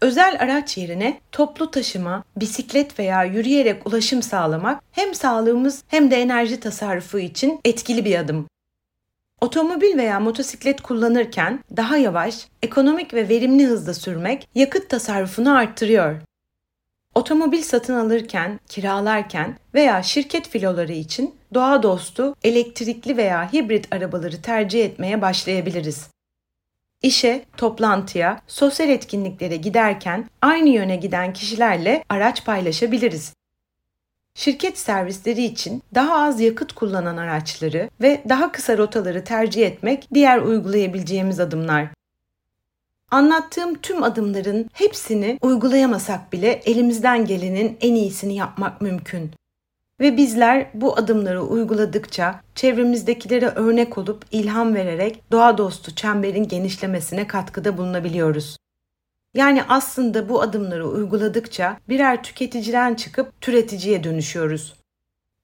Özel 0.00 0.36
araç 0.40 0.78
yerine 0.78 1.20
toplu 1.32 1.70
taşıma, 1.70 2.24
bisiklet 2.36 2.98
veya 2.98 3.24
yürüyerek 3.24 3.86
ulaşım 3.86 4.22
sağlamak 4.22 4.82
hem 4.92 5.14
sağlığımız 5.14 5.84
hem 5.88 6.10
de 6.10 6.16
enerji 6.16 6.60
tasarrufu 6.60 7.18
için 7.18 7.60
etkili 7.64 8.04
bir 8.04 8.18
adım. 8.18 8.46
Otomobil 9.42 9.96
veya 9.96 10.20
motosiklet 10.20 10.80
kullanırken 10.80 11.60
daha 11.76 11.96
yavaş, 11.96 12.46
ekonomik 12.62 13.14
ve 13.14 13.28
verimli 13.28 13.66
hızda 13.66 13.94
sürmek 13.94 14.48
yakıt 14.54 14.90
tasarrufunu 14.90 15.56
arttırıyor. 15.56 16.20
Otomobil 17.14 17.62
satın 17.62 17.94
alırken, 17.94 18.60
kiralarken 18.68 19.58
veya 19.74 20.02
şirket 20.02 20.48
filoları 20.48 20.92
için 20.92 21.34
doğa 21.54 21.82
dostu, 21.82 22.34
elektrikli 22.44 23.16
veya 23.16 23.52
hibrit 23.52 23.94
arabaları 23.94 24.42
tercih 24.42 24.84
etmeye 24.84 25.22
başlayabiliriz. 25.22 26.10
İşe, 27.02 27.44
toplantıya, 27.56 28.40
sosyal 28.46 28.88
etkinliklere 28.88 29.56
giderken 29.56 30.28
aynı 30.42 30.68
yöne 30.68 30.96
giden 30.96 31.32
kişilerle 31.32 32.04
araç 32.08 32.44
paylaşabiliriz. 32.44 33.34
Şirket 34.34 34.78
servisleri 34.78 35.44
için 35.44 35.82
daha 35.94 36.22
az 36.24 36.40
yakıt 36.40 36.72
kullanan 36.72 37.16
araçları 37.16 37.90
ve 38.00 38.22
daha 38.28 38.52
kısa 38.52 38.78
rotaları 38.78 39.24
tercih 39.24 39.66
etmek 39.66 40.08
diğer 40.14 40.38
uygulayabileceğimiz 40.38 41.40
adımlar. 41.40 41.88
Anlattığım 43.10 43.74
tüm 43.74 44.02
adımların 44.02 44.70
hepsini 44.72 45.38
uygulayamasak 45.42 46.32
bile 46.32 46.50
elimizden 46.64 47.24
gelenin 47.26 47.76
en 47.80 47.94
iyisini 47.94 48.34
yapmak 48.34 48.80
mümkün. 48.80 49.30
Ve 50.00 50.16
bizler 50.16 50.66
bu 50.74 50.96
adımları 50.96 51.42
uyguladıkça 51.42 52.40
çevremizdekilere 52.54 53.46
örnek 53.46 53.98
olup 53.98 54.24
ilham 54.32 54.74
vererek 54.74 55.22
doğa 55.32 55.58
dostu 55.58 55.94
çemberin 55.94 56.48
genişlemesine 56.48 57.26
katkıda 57.26 57.78
bulunabiliyoruz. 57.78 58.56
Yani 59.34 59.62
aslında 59.68 60.28
bu 60.28 60.42
adımları 60.42 60.88
uyguladıkça 60.88 61.78
birer 61.88 62.22
tüketiciden 62.22 62.94
çıkıp 62.94 63.40
türeticiye 63.40 64.04
dönüşüyoruz. 64.04 64.74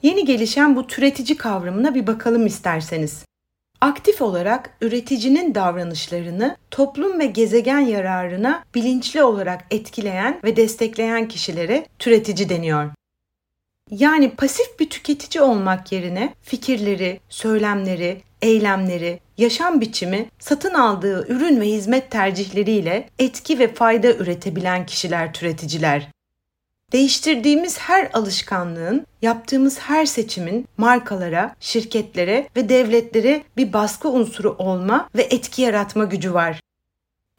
Yeni 0.03 0.25
gelişen 0.25 0.77
bu 0.77 0.87
türetici 0.87 1.37
kavramına 1.37 1.95
bir 1.95 2.07
bakalım 2.07 2.47
isterseniz. 2.47 3.25
Aktif 3.81 4.23
olarak 4.23 4.77
üreticinin 4.81 5.55
davranışlarını 5.55 6.57
toplum 6.71 7.19
ve 7.19 7.27
gezegen 7.27 7.79
yararına 7.79 8.65
bilinçli 8.75 9.23
olarak 9.23 9.65
etkileyen 9.71 10.41
ve 10.45 10.57
destekleyen 10.57 11.29
kişilere 11.29 11.87
türetici 11.99 12.49
deniyor. 12.49 12.91
Yani 13.91 14.31
pasif 14.31 14.81
bir 14.81 14.91
tüketici 14.91 15.43
olmak 15.43 15.93
yerine 15.93 16.35
fikirleri, 16.43 17.21
söylemleri, 17.29 18.23
eylemleri, 18.43 19.21
yaşam 19.39 19.81
biçimi, 19.81 20.27
satın 20.39 20.75
aldığı 20.75 21.27
ürün 21.29 21.61
ve 21.61 21.67
hizmet 21.67 22.11
tercihleriyle 22.11 23.09
etki 23.19 23.59
ve 23.59 23.75
fayda 23.75 24.13
üretebilen 24.13 24.87
kişiler 24.87 25.33
türeticiler. 25.33 26.09
Değiştirdiğimiz 26.93 27.79
her 27.79 28.11
alışkanlığın, 28.13 29.07
yaptığımız 29.23 29.79
her 29.79 30.07
seçimin 30.07 30.69
markalara, 30.77 31.57
şirketlere 31.61 32.49
ve 32.57 32.69
devletlere 32.69 33.43
bir 33.57 33.73
baskı 33.73 34.09
unsuru 34.09 34.57
olma 34.59 35.09
ve 35.17 35.23
etki 35.23 35.63
yaratma 35.63 36.05
gücü 36.05 36.35
var. 36.35 36.61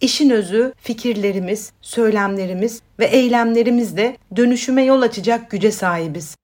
İşin 0.01 0.29
özü 0.29 0.73
fikirlerimiz, 0.77 1.71
söylemlerimiz 1.81 2.81
ve 2.99 3.05
eylemlerimizle 3.05 4.17
dönüşüme 4.35 4.83
yol 4.83 5.01
açacak 5.01 5.51
güce 5.51 5.71
sahibiz. 5.71 6.35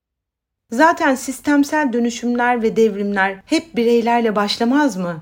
Zaten 0.71 1.15
sistemsel 1.15 1.93
dönüşümler 1.93 2.61
ve 2.61 2.75
devrimler 2.75 3.41
hep 3.45 3.75
bireylerle 3.75 4.35
başlamaz 4.35 4.97
mı? 4.97 5.21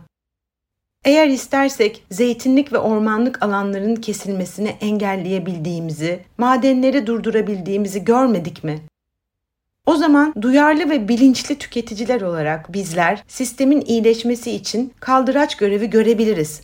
Eğer 1.06 1.28
istersek 1.28 2.06
zeytinlik 2.12 2.74
ve 2.74 2.78
ormanlık 2.78 3.44
alanların 3.44 3.96
kesilmesini 3.96 4.68
engelleyebildiğimizi, 4.68 6.20
madenleri 6.38 7.08
durdurabildiğimizi 7.08 8.04
görmedik 8.04 8.64
mi? 8.64 8.80
O 9.86 9.96
zaman 9.96 10.34
duyarlı 10.42 10.90
ve 10.90 11.08
bilinçli 11.08 11.58
tüketiciler 11.58 12.22
olarak 12.22 12.74
bizler 12.74 13.24
sistemin 13.28 13.82
iyileşmesi 13.82 14.52
için 14.52 14.94
kaldıraç 15.00 15.58
görevi 15.58 15.90
görebiliriz. 15.90 16.62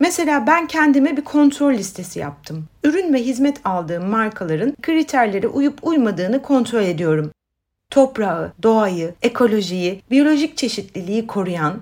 Mesela 0.00 0.46
ben 0.46 0.66
kendime 0.66 1.16
bir 1.16 1.24
kontrol 1.24 1.72
listesi 1.72 2.18
yaptım. 2.18 2.64
Ürün 2.84 3.14
ve 3.14 3.22
hizmet 3.22 3.60
aldığım 3.64 4.06
markaların 4.06 4.74
kriterlere 4.82 5.48
uyup 5.48 5.78
uymadığını 5.86 6.42
kontrol 6.42 6.82
ediyorum. 6.82 7.30
Toprağı, 7.90 8.52
doğayı, 8.62 9.14
ekolojiyi, 9.22 10.02
biyolojik 10.10 10.56
çeşitliliği 10.56 11.26
koruyan, 11.26 11.80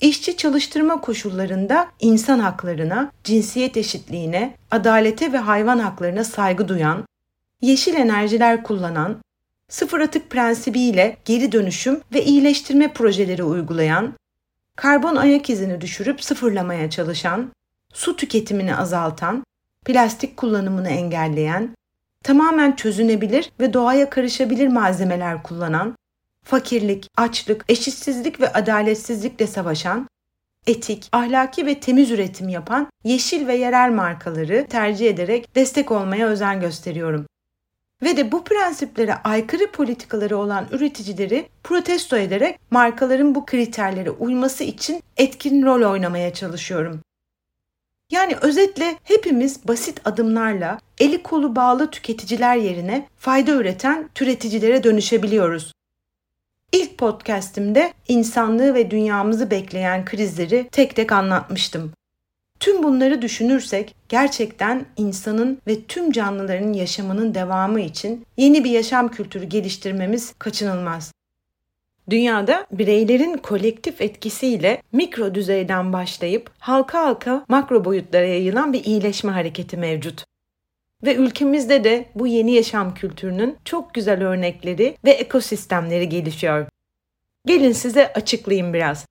işçi 0.00 0.36
çalıştırma 0.36 1.00
koşullarında 1.00 1.88
insan 2.00 2.38
haklarına, 2.38 3.12
cinsiyet 3.24 3.76
eşitliğine, 3.76 4.54
adalete 4.70 5.32
ve 5.32 5.38
hayvan 5.38 5.78
haklarına 5.78 6.24
saygı 6.24 6.68
duyan, 6.68 7.04
yeşil 7.60 7.94
enerjiler 7.94 8.62
kullanan, 8.62 9.16
sıfır 9.68 10.00
atık 10.00 10.30
prensibiyle 10.30 11.16
geri 11.24 11.52
dönüşüm 11.52 12.00
ve 12.12 12.24
iyileştirme 12.24 12.92
projeleri 12.92 13.42
uygulayan, 13.44 14.14
karbon 14.76 15.16
ayak 15.16 15.50
izini 15.50 15.80
düşürüp 15.80 16.24
sıfırlamaya 16.24 16.90
çalışan, 16.90 17.52
su 17.92 18.16
tüketimini 18.16 18.76
azaltan, 18.76 19.44
plastik 19.84 20.36
kullanımını 20.36 20.88
engelleyen, 20.88 21.77
tamamen 22.24 22.72
çözünebilir 22.72 23.52
ve 23.60 23.72
doğaya 23.72 24.10
karışabilir 24.10 24.68
malzemeler 24.68 25.42
kullanan, 25.42 25.94
fakirlik, 26.44 27.08
açlık, 27.16 27.64
eşitsizlik 27.68 28.40
ve 28.40 28.52
adaletsizlikle 28.52 29.46
savaşan, 29.46 30.08
etik, 30.66 31.08
ahlaki 31.12 31.66
ve 31.66 31.80
temiz 31.80 32.10
üretim 32.10 32.48
yapan 32.48 32.86
yeşil 33.04 33.46
ve 33.46 33.54
yerel 33.54 33.92
markaları 33.92 34.66
tercih 34.70 35.10
ederek 35.10 35.54
destek 35.54 35.90
olmaya 35.90 36.28
özen 36.28 36.60
gösteriyorum. 36.60 37.26
Ve 38.02 38.16
de 38.16 38.32
bu 38.32 38.44
prensiplere 38.44 39.14
aykırı 39.14 39.72
politikaları 39.72 40.36
olan 40.36 40.66
üreticileri 40.72 41.48
protesto 41.64 42.16
ederek 42.16 42.58
markaların 42.70 43.34
bu 43.34 43.46
kriterlere 43.46 44.10
uyması 44.10 44.64
için 44.64 45.02
etkin 45.16 45.62
rol 45.62 45.90
oynamaya 45.90 46.34
çalışıyorum. 46.34 47.00
Yani 48.10 48.36
özetle 48.40 48.96
hepimiz 49.04 49.68
basit 49.68 50.00
adımlarla 50.04 50.78
eli 50.98 51.22
kolu 51.22 51.56
bağlı 51.56 51.90
tüketiciler 51.90 52.56
yerine 52.56 53.06
fayda 53.16 53.52
üreten 53.52 54.08
türeticilere 54.14 54.84
dönüşebiliyoruz. 54.84 55.72
İlk 56.72 56.98
podcast'imde 56.98 57.92
insanlığı 58.08 58.74
ve 58.74 58.90
dünyamızı 58.90 59.50
bekleyen 59.50 60.04
krizleri 60.04 60.68
tek 60.72 60.96
tek 60.96 61.12
anlatmıştım. 61.12 61.92
Tüm 62.60 62.82
bunları 62.82 63.22
düşünürsek 63.22 63.94
gerçekten 64.08 64.86
insanın 64.96 65.58
ve 65.66 65.82
tüm 65.84 66.12
canlıların 66.12 66.72
yaşamının 66.72 67.34
devamı 67.34 67.80
için 67.80 68.26
yeni 68.36 68.64
bir 68.64 68.70
yaşam 68.70 69.08
kültürü 69.10 69.44
geliştirmemiz 69.44 70.34
kaçınılmaz. 70.38 71.12
Dünyada 72.10 72.66
bireylerin 72.72 73.36
kolektif 73.36 74.00
etkisiyle 74.00 74.82
mikro 74.92 75.34
düzeyden 75.34 75.92
başlayıp 75.92 76.50
halka 76.58 77.04
halka 77.04 77.44
makro 77.48 77.84
boyutlara 77.84 78.26
yayılan 78.26 78.72
bir 78.72 78.84
iyileşme 78.84 79.32
hareketi 79.32 79.76
mevcut. 79.76 80.24
Ve 81.04 81.14
ülkemizde 81.14 81.84
de 81.84 82.04
bu 82.14 82.26
yeni 82.26 82.52
yaşam 82.52 82.94
kültürünün 82.94 83.56
çok 83.64 83.94
güzel 83.94 84.24
örnekleri 84.24 84.96
ve 85.04 85.10
ekosistemleri 85.10 86.08
gelişiyor. 86.08 86.66
Gelin 87.46 87.72
size 87.72 88.12
açıklayayım 88.12 88.74
biraz. 88.74 89.06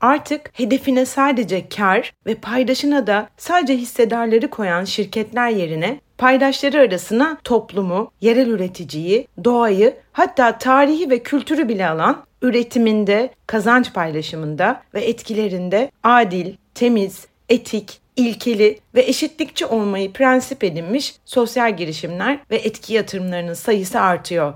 Artık 0.00 0.50
hedefine 0.52 1.06
sadece 1.06 1.68
kar 1.68 2.14
ve 2.26 2.34
paydaşına 2.34 3.06
da 3.06 3.28
sadece 3.36 3.76
hissedarları 3.76 4.50
koyan 4.50 4.84
şirketler 4.84 5.50
yerine 5.50 6.00
paydaşları 6.18 6.80
arasına 6.80 7.38
toplumu, 7.44 8.10
yerel 8.20 8.46
üreticiyi, 8.48 9.28
doğayı, 9.44 9.96
hatta 10.12 10.58
tarihi 10.58 11.10
ve 11.10 11.18
kültürü 11.22 11.68
bile 11.68 11.88
alan 11.88 12.24
üretiminde, 12.42 13.30
kazanç 13.46 13.92
paylaşımında 13.92 14.82
ve 14.94 15.00
etkilerinde 15.00 15.90
adil, 16.02 16.54
temiz, 16.74 17.26
etik, 17.48 18.00
ilkeli 18.16 18.78
ve 18.94 19.02
eşitlikçi 19.02 19.66
olmayı 19.66 20.12
prensip 20.12 20.64
edinmiş 20.64 21.14
sosyal 21.24 21.76
girişimler 21.76 22.38
ve 22.50 22.56
etki 22.56 22.94
yatırımlarının 22.94 23.54
sayısı 23.54 24.00
artıyor. 24.00 24.54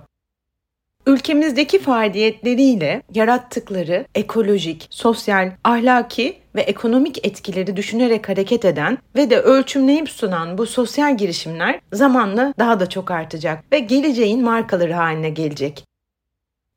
Ülkemizdeki 1.07 1.79
faaliyetleriyle 1.79 3.03
yarattıkları 3.14 4.07
ekolojik, 4.14 4.87
sosyal, 4.90 5.51
ahlaki 5.64 6.41
ve 6.54 6.60
ekonomik 6.60 7.26
etkileri 7.26 7.76
düşünerek 7.76 8.28
hareket 8.28 8.64
eden 8.64 8.98
ve 9.16 9.30
de 9.30 9.40
ölçümleyip 9.40 10.10
sunan 10.10 10.58
bu 10.58 10.66
sosyal 10.66 11.16
girişimler 11.16 11.80
zamanla 11.92 12.54
daha 12.58 12.80
da 12.80 12.88
çok 12.88 13.10
artacak 13.10 13.72
ve 13.72 13.78
geleceğin 13.78 14.44
markaları 14.44 14.92
haline 14.92 15.30
gelecek. 15.30 15.84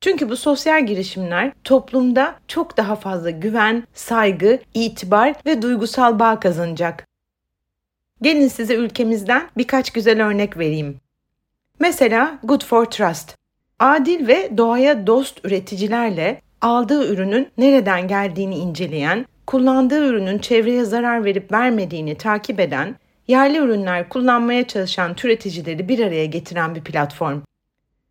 Çünkü 0.02 0.30
bu 0.30 0.38
sosyal 0.38 0.86
girişimler 0.86 1.52
toplumda 1.64 2.36
çok 2.48 2.78
daha 2.78 2.96
fazla 2.96 3.30
güven, 3.30 3.84
saygı, 3.94 4.60
itibar 4.74 5.36
ve 5.46 5.62
duygusal 5.62 6.20
bağ 6.20 6.40
kazanacak. 6.40 7.08
Gelin 8.22 8.48
size 8.48 8.76
ülkemizden 8.76 9.50
birkaç 9.58 9.94
güzel 9.94 10.26
örnek 10.26 10.58
vereyim. 10.58 11.00
Mesela 11.80 12.40
Good 12.44 12.64
for 12.64 12.86
Trust. 12.86 13.36
Adil 13.80 14.28
ve 14.28 14.58
doğaya 14.58 15.08
dost 15.08 15.46
üreticilerle 15.46 16.42
aldığı 16.62 17.14
ürünün 17.14 17.50
nereden 17.58 18.08
geldiğini 18.08 18.56
inceleyen, 18.56 19.26
kullandığı 19.48 20.08
ürünün 20.08 20.38
çevreye 20.40 20.86
zarar 20.86 21.26
verip 21.26 21.52
vermediğini 21.52 22.16
takip 22.18 22.60
eden, 22.60 22.96
yerli 23.28 23.58
ürünler 23.58 24.10
kullanmaya 24.10 24.68
çalışan 24.68 25.16
türeticileri 25.16 25.90
bir 25.90 26.00
araya 26.00 26.26
getiren 26.26 26.76
bir 26.76 26.84
platform. 26.84 27.42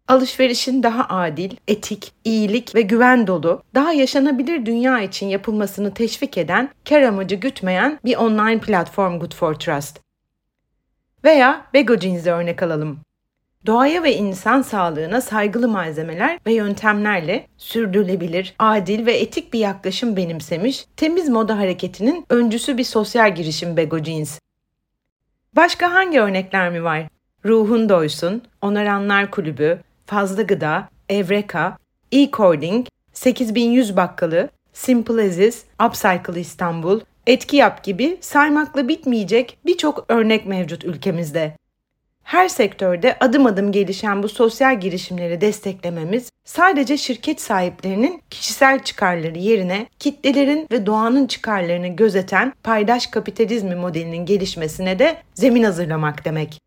Alışverişin 0.09 0.83
daha 0.83 1.09
adil, 1.09 1.57
etik, 1.68 2.12
iyilik 2.25 2.75
ve 2.75 2.83
güven 2.83 3.27
dolu, 3.27 3.62
daha 3.75 3.92
yaşanabilir 3.92 4.66
dünya 4.66 5.01
için 5.01 5.27
yapılmasını 5.27 5.94
teşvik 5.94 6.38
eden, 6.38 6.70
kar 6.88 7.03
amacı 7.03 7.35
gütmeyen 7.35 7.99
bir 8.05 8.16
online 8.16 8.61
platform 8.61 9.18
Good 9.18 9.35
for 9.35 9.55
Trust. 9.55 10.01
Veya 11.25 11.66
Bego 11.75 11.97
Jeans'e 11.97 12.33
örnek 12.33 12.62
alalım. 12.62 13.01
Doğaya 13.66 14.03
ve 14.03 14.16
insan 14.16 14.62
sağlığına 14.62 15.20
saygılı 15.20 15.68
malzemeler 15.68 16.38
ve 16.46 16.53
yöntemlerle 16.53 17.46
sürdürülebilir, 17.57 18.55
adil 18.59 19.07
ve 19.07 19.12
etik 19.12 19.53
bir 19.53 19.59
yaklaşım 19.59 20.16
benimsemiş, 20.16 20.87
temiz 20.96 21.29
moda 21.29 21.59
hareketinin 21.59 22.27
öncüsü 22.31 22.79
bir 22.79 22.85
sosyal 22.85 23.35
girişim 23.35 23.77
Bego 23.77 23.98
Jeans. 23.98 24.38
Başka 25.57 25.92
hangi 25.92 26.20
örnekler 26.20 26.70
mi 26.70 26.85
var? 26.85 27.03
Ruhun 27.44 27.88
Doysun, 27.88 28.42
Onaranlar 28.62 29.31
Kulübü, 29.31 29.79
Fazla 30.07 30.42
Gıda, 30.42 30.88
Evreka, 31.09 31.79
E-Cording, 32.12 32.87
8100 33.12 33.96
Bakkalı, 33.96 34.48
Simple 34.72 35.22
Aziz, 35.22 35.64
Upcycle 35.87 36.40
İstanbul, 36.40 37.00
Etki 37.27 37.57
Yap 37.57 37.85
gibi 37.85 38.18
saymakla 38.20 38.88
bitmeyecek 38.88 39.59
birçok 39.66 40.05
örnek 40.09 40.46
mevcut 40.46 40.85
ülkemizde. 40.85 41.57
Her 42.25 42.49
sektörde 42.49 43.17
adım 43.21 43.47
adım 43.47 43.73
gelişen 43.73 44.23
bu 44.23 44.29
sosyal 44.29 44.81
girişimleri 44.81 45.41
desteklememiz 45.41 46.31
sadece 46.45 46.97
şirket 46.97 47.41
sahiplerinin 47.41 48.23
kişisel 48.31 48.83
çıkarları 48.83 49.39
yerine 49.39 49.87
kitlelerin 49.99 50.69
ve 50.73 50.87
doğanın 50.87 51.27
çıkarlarını 51.27 51.89
gözeten 51.89 52.53
paydaş 52.63 53.07
kapitalizmi 53.07 53.75
modelinin 53.75 54.27
gelişmesine 54.27 54.99
de 54.99 55.17
zemin 55.35 55.63
hazırlamak 55.63 56.25
demek. 56.25 56.61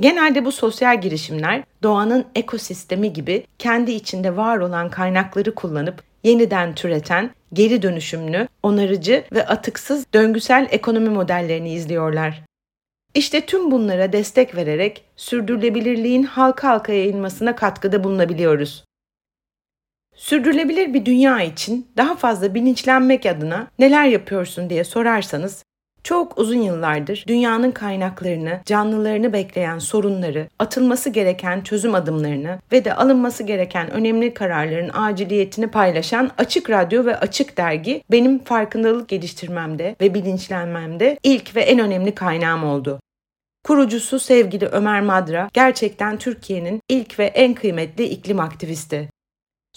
Genelde 0.00 0.44
bu 0.44 0.52
sosyal 0.52 1.00
girişimler 1.00 1.62
doğanın 1.82 2.26
ekosistemi 2.34 3.12
gibi 3.12 3.46
kendi 3.58 3.92
içinde 3.92 4.36
var 4.36 4.58
olan 4.58 4.90
kaynakları 4.90 5.54
kullanıp 5.54 6.02
yeniden 6.24 6.74
türeten, 6.74 7.30
geri 7.52 7.82
dönüşümlü, 7.82 8.48
onarıcı 8.62 9.24
ve 9.32 9.46
atıksız 9.46 10.06
döngüsel 10.14 10.68
ekonomi 10.70 11.08
modellerini 11.08 11.72
izliyorlar. 11.72 12.47
İşte 13.14 13.46
tüm 13.46 13.70
bunlara 13.70 14.12
destek 14.12 14.56
vererek 14.56 15.04
sürdürülebilirliğin 15.16 16.22
halka 16.22 16.68
halka 16.68 16.92
yayılmasına 16.92 17.56
katkıda 17.56 18.04
bulunabiliyoruz. 18.04 18.84
Sürdürülebilir 20.14 20.94
bir 20.94 21.06
dünya 21.06 21.42
için 21.42 21.86
daha 21.96 22.16
fazla 22.16 22.54
bilinçlenmek 22.54 23.26
adına 23.26 23.70
neler 23.78 24.04
yapıyorsun 24.04 24.70
diye 24.70 24.84
sorarsanız 24.84 25.64
çok 26.08 26.38
uzun 26.38 26.62
yıllardır 26.62 27.24
dünyanın 27.26 27.70
kaynaklarını, 27.70 28.60
canlılarını 28.66 29.32
bekleyen 29.32 29.78
sorunları, 29.78 30.48
atılması 30.58 31.10
gereken 31.10 31.60
çözüm 31.60 31.94
adımlarını 31.94 32.58
ve 32.72 32.84
de 32.84 32.94
alınması 32.94 33.42
gereken 33.42 33.90
önemli 33.90 34.34
kararların 34.34 34.90
aciliyetini 34.94 35.66
paylaşan 35.66 36.30
Açık 36.38 36.70
Radyo 36.70 37.04
ve 37.04 37.16
Açık 37.16 37.56
Dergi 37.56 38.02
benim 38.10 38.44
farkındalık 38.44 39.08
geliştirmemde 39.08 39.96
ve 40.00 40.14
bilinçlenmemde 40.14 41.18
ilk 41.22 41.56
ve 41.56 41.60
en 41.60 41.78
önemli 41.78 42.14
kaynağım 42.14 42.64
oldu. 42.64 43.00
Kurucusu 43.64 44.18
sevgili 44.18 44.66
Ömer 44.66 45.00
Madra 45.00 45.48
gerçekten 45.52 46.16
Türkiye'nin 46.16 46.80
ilk 46.88 47.18
ve 47.18 47.24
en 47.24 47.54
kıymetli 47.54 48.04
iklim 48.04 48.40
aktivisti. 48.40 49.08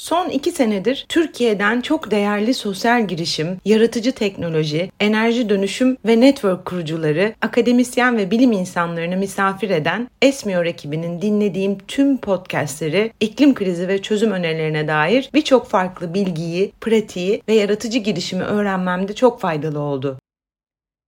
Son 0.01 0.29
iki 0.29 0.51
senedir 0.51 1.05
Türkiye'den 1.09 1.81
çok 1.81 2.11
değerli 2.11 2.53
sosyal 2.53 3.07
girişim, 3.07 3.57
yaratıcı 3.65 4.11
teknoloji, 4.11 4.91
enerji 4.99 5.49
dönüşüm 5.49 5.97
ve 6.05 6.21
network 6.21 6.65
kurucuları, 6.65 7.33
akademisyen 7.41 8.17
ve 8.17 8.31
bilim 8.31 8.51
insanlarını 8.51 9.17
misafir 9.17 9.69
eden 9.69 10.09
Esmiyor 10.21 10.65
ekibinin 10.65 11.21
dinlediğim 11.21 11.77
tüm 11.87 12.17
podcastleri 12.17 13.13
iklim 13.19 13.53
krizi 13.53 13.87
ve 13.87 14.01
çözüm 14.01 14.31
önerilerine 14.31 14.87
dair 14.87 15.29
birçok 15.33 15.67
farklı 15.67 16.13
bilgiyi, 16.13 16.71
pratiği 16.81 17.41
ve 17.47 17.53
yaratıcı 17.53 17.99
girişimi 17.99 18.43
öğrenmemde 18.43 19.15
çok 19.15 19.39
faydalı 19.39 19.79
oldu. 19.79 20.19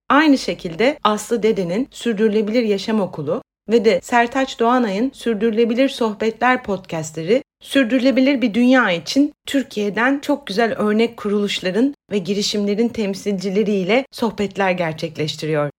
Aynı 0.09 0.37
şekilde 0.37 0.99
Aslı 1.03 1.43
Dede'nin 1.43 1.87
Sürdürülebilir 1.91 2.63
Yaşam 2.63 3.01
Okulu 3.01 3.41
ve 3.69 3.85
de 3.85 3.99
Sertaç 4.03 4.59
Doğanay'ın 4.59 5.11
Sürdürülebilir 5.13 5.89
Sohbetler 5.89 6.63
podcastleri 6.63 7.43
sürdürülebilir 7.63 8.41
bir 8.41 8.53
dünya 8.53 8.91
için 8.91 9.33
Türkiye'den 9.45 10.19
çok 10.19 10.47
güzel 10.47 10.73
örnek 10.73 11.17
kuruluşların 11.17 11.95
ve 12.11 12.17
girişimlerin 12.17 12.89
temsilcileriyle 12.89 14.05
sohbetler 14.11 14.71
gerçekleştiriyor. 14.71 15.69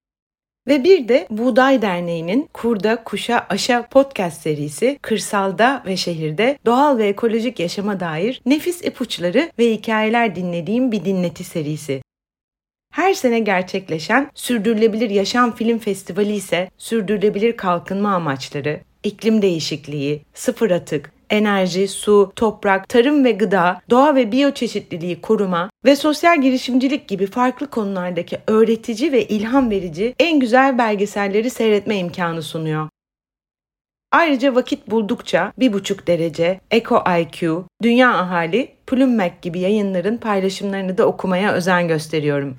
Ve 0.67 0.83
bir 0.83 1.07
de 1.07 1.27
Buğday 1.29 1.81
Derneği'nin 1.81 2.49
Kurda 2.53 3.03
Kuşa 3.03 3.45
Aşa 3.49 3.87
podcast 3.87 4.41
serisi 4.41 4.99
kırsalda 5.01 5.83
ve 5.85 5.97
şehirde 5.97 6.57
doğal 6.65 6.97
ve 6.97 7.07
ekolojik 7.07 7.59
yaşama 7.59 7.99
dair 7.99 8.41
nefis 8.45 8.81
ipuçları 8.81 9.51
ve 9.59 9.71
hikayeler 9.71 10.35
dinlediğim 10.35 10.91
bir 10.91 11.05
dinleti 11.05 11.43
serisi. 11.43 12.01
Her 12.93 13.13
sene 13.13 13.39
gerçekleşen 13.39 14.31
Sürdürülebilir 14.35 15.09
Yaşam 15.09 15.55
Film 15.55 15.79
Festivali 15.79 16.33
ise 16.33 16.69
sürdürülebilir 16.77 17.57
kalkınma 17.57 18.15
amaçları, 18.15 18.79
iklim 19.03 19.41
değişikliği, 19.41 20.21
sıfır 20.33 20.71
atık, 20.71 21.14
enerji, 21.29 21.87
su, 21.87 22.31
toprak, 22.35 22.89
tarım 22.89 23.25
ve 23.25 23.31
gıda, 23.31 23.81
doğa 23.89 24.15
ve 24.15 24.31
biyoçeşitliliği 24.31 25.21
koruma 25.21 25.69
ve 25.85 25.95
sosyal 25.95 26.41
girişimcilik 26.41 27.07
gibi 27.07 27.25
farklı 27.25 27.69
konulardaki 27.69 28.37
öğretici 28.47 29.11
ve 29.11 29.27
ilham 29.27 29.69
verici 29.69 30.15
en 30.19 30.39
güzel 30.39 30.77
belgeselleri 30.77 31.49
seyretme 31.49 31.97
imkanı 31.97 32.41
sunuyor. 32.41 32.89
Ayrıca 34.11 34.55
vakit 34.55 34.87
buldukça 34.87 35.53
bir 35.59 35.73
buçuk 35.73 36.07
derece, 36.07 36.59
Eco 36.71 37.03
IQ, 37.19 37.63
Dünya 37.83 38.13
Ahali, 38.17 38.75
Plummek 38.87 39.41
gibi 39.41 39.59
yayınların 39.59 40.17
paylaşımlarını 40.17 40.97
da 40.97 41.05
okumaya 41.05 41.53
özen 41.53 41.87
gösteriyorum. 41.87 42.57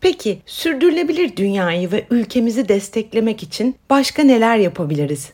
Peki 0.00 0.38
sürdürülebilir 0.46 1.36
dünyayı 1.36 1.92
ve 1.92 2.06
ülkemizi 2.10 2.68
desteklemek 2.68 3.42
için 3.42 3.76
başka 3.90 4.22
neler 4.22 4.56
yapabiliriz? 4.56 5.32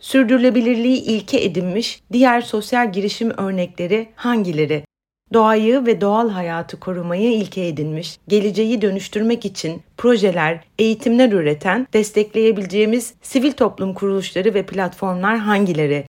Sürdürülebilirliği 0.00 1.02
ilke 1.02 1.44
edinmiş 1.44 2.00
diğer 2.12 2.40
sosyal 2.40 2.92
girişim 2.92 3.30
örnekleri 3.30 4.08
hangileri? 4.14 4.84
Doğayı 5.32 5.86
ve 5.86 6.00
doğal 6.00 6.30
hayatı 6.30 6.80
korumayı 6.80 7.32
ilke 7.32 7.66
edinmiş, 7.66 8.18
geleceği 8.28 8.82
dönüştürmek 8.82 9.44
için 9.44 9.82
projeler, 9.96 10.64
eğitimler 10.78 11.32
üreten, 11.32 11.86
destekleyebileceğimiz 11.92 13.14
sivil 13.22 13.52
toplum 13.52 13.94
kuruluşları 13.94 14.54
ve 14.54 14.66
platformlar 14.66 15.38
hangileri? 15.38 16.06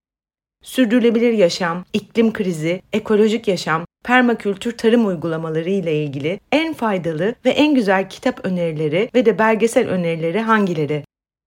Sürdürülebilir 0.63 1.33
yaşam, 1.33 1.85
iklim 1.93 2.33
krizi, 2.33 2.81
ekolojik 2.93 3.47
yaşam, 3.47 3.85
permakültür 4.05 4.77
tarım 4.77 5.07
uygulamaları 5.07 5.69
ile 5.69 6.03
ilgili 6.03 6.39
en 6.51 6.73
faydalı 6.73 7.35
ve 7.45 7.49
en 7.49 7.75
güzel 7.75 8.09
kitap 8.09 8.45
önerileri 8.45 9.09
ve 9.15 9.25
de 9.25 9.39
belgesel 9.39 9.89
önerileri 9.89 10.39
hangileri? 10.39 11.03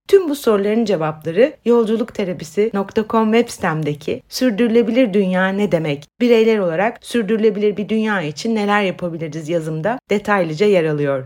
Tüm 0.08 0.28
bu 0.28 0.34
soruların 0.34 0.84
cevapları 0.84 1.56
yolculukterapisi.com 1.64 3.32
web 3.32 3.48
sitemdeki 3.48 4.22
Sürdürülebilir 4.28 5.14
Dünya 5.14 5.48
ne 5.48 5.72
demek? 5.72 6.04
Bireyler 6.20 6.58
olarak 6.58 7.06
sürdürülebilir 7.06 7.76
bir 7.76 7.88
dünya 7.88 8.22
için 8.22 8.54
neler 8.54 8.82
yapabiliriz 8.82 9.48
yazımda 9.48 9.98
detaylıca 10.10 10.66
yer 10.66 10.84
alıyor. 10.84 11.24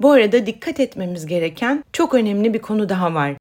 Bu 0.00 0.10
arada 0.10 0.46
dikkat 0.46 0.80
etmemiz 0.80 1.26
gereken 1.26 1.84
çok 1.92 2.14
önemli 2.14 2.54
bir 2.54 2.58
konu 2.58 2.88
daha 2.88 3.14
var. 3.14 3.34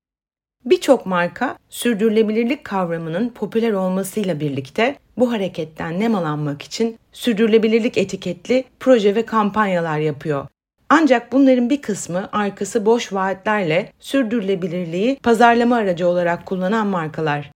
Birçok 0.65 1.06
marka 1.06 1.58
sürdürülebilirlik 1.69 2.63
kavramının 2.63 3.30
popüler 3.30 3.71
olmasıyla 3.71 4.39
birlikte 4.39 4.95
bu 5.17 5.32
hareketten 5.32 5.99
nemalanmak 5.99 6.62
için 6.62 6.99
sürdürülebilirlik 7.12 7.97
etiketli 7.97 8.63
proje 8.80 9.15
ve 9.15 9.26
kampanyalar 9.26 9.99
yapıyor. 9.99 10.47
Ancak 10.95 11.32
bunların 11.32 11.69
bir 11.69 11.82
kısmı 11.82 12.29
arkası 12.32 12.86
boş 12.86 13.13
vaatlerle 13.13 13.91
sürdürülebilirliği 13.99 15.15
pazarlama 15.23 15.75
aracı 15.75 16.08
olarak 16.08 16.45
kullanan 16.45 16.88
markalar. 16.88 17.51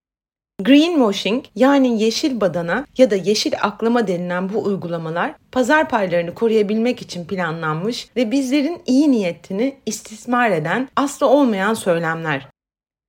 Greenwashing 0.64 1.46
yani 1.56 2.04
yeşil 2.04 2.42
badana 2.42 2.86
ya 2.98 3.12
da 3.12 3.16
yeşil 3.16 3.54
aklama 3.62 4.08
denilen 4.08 4.54
bu 4.54 4.64
uygulamalar 4.64 5.34
pazar 5.52 5.90
paylarını 5.90 6.34
koruyabilmek 6.34 7.02
için 7.02 7.26
planlanmış 7.26 8.08
ve 8.16 8.32
bizlerin 8.32 8.82
iyi 8.86 9.12
niyetini 9.12 9.78
istismar 9.86 10.52
eden 10.52 10.90
aslı 10.96 11.28
olmayan 11.28 11.74
söylemler. 11.74 12.48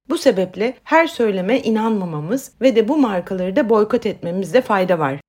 Bu 0.08 0.18
sebeple 0.18 0.74
her 0.84 1.06
söyleme 1.06 1.60
inanmamamız 1.60 2.52
ve 2.60 2.76
de 2.76 2.88
bu 2.88 2.96
markaları 2.96 3.56
da 3.56 3.68
boykot 3.68 4.06
etmemizde 4.06 4.60
fayda 4.60 4.98
var. 4.98 5.20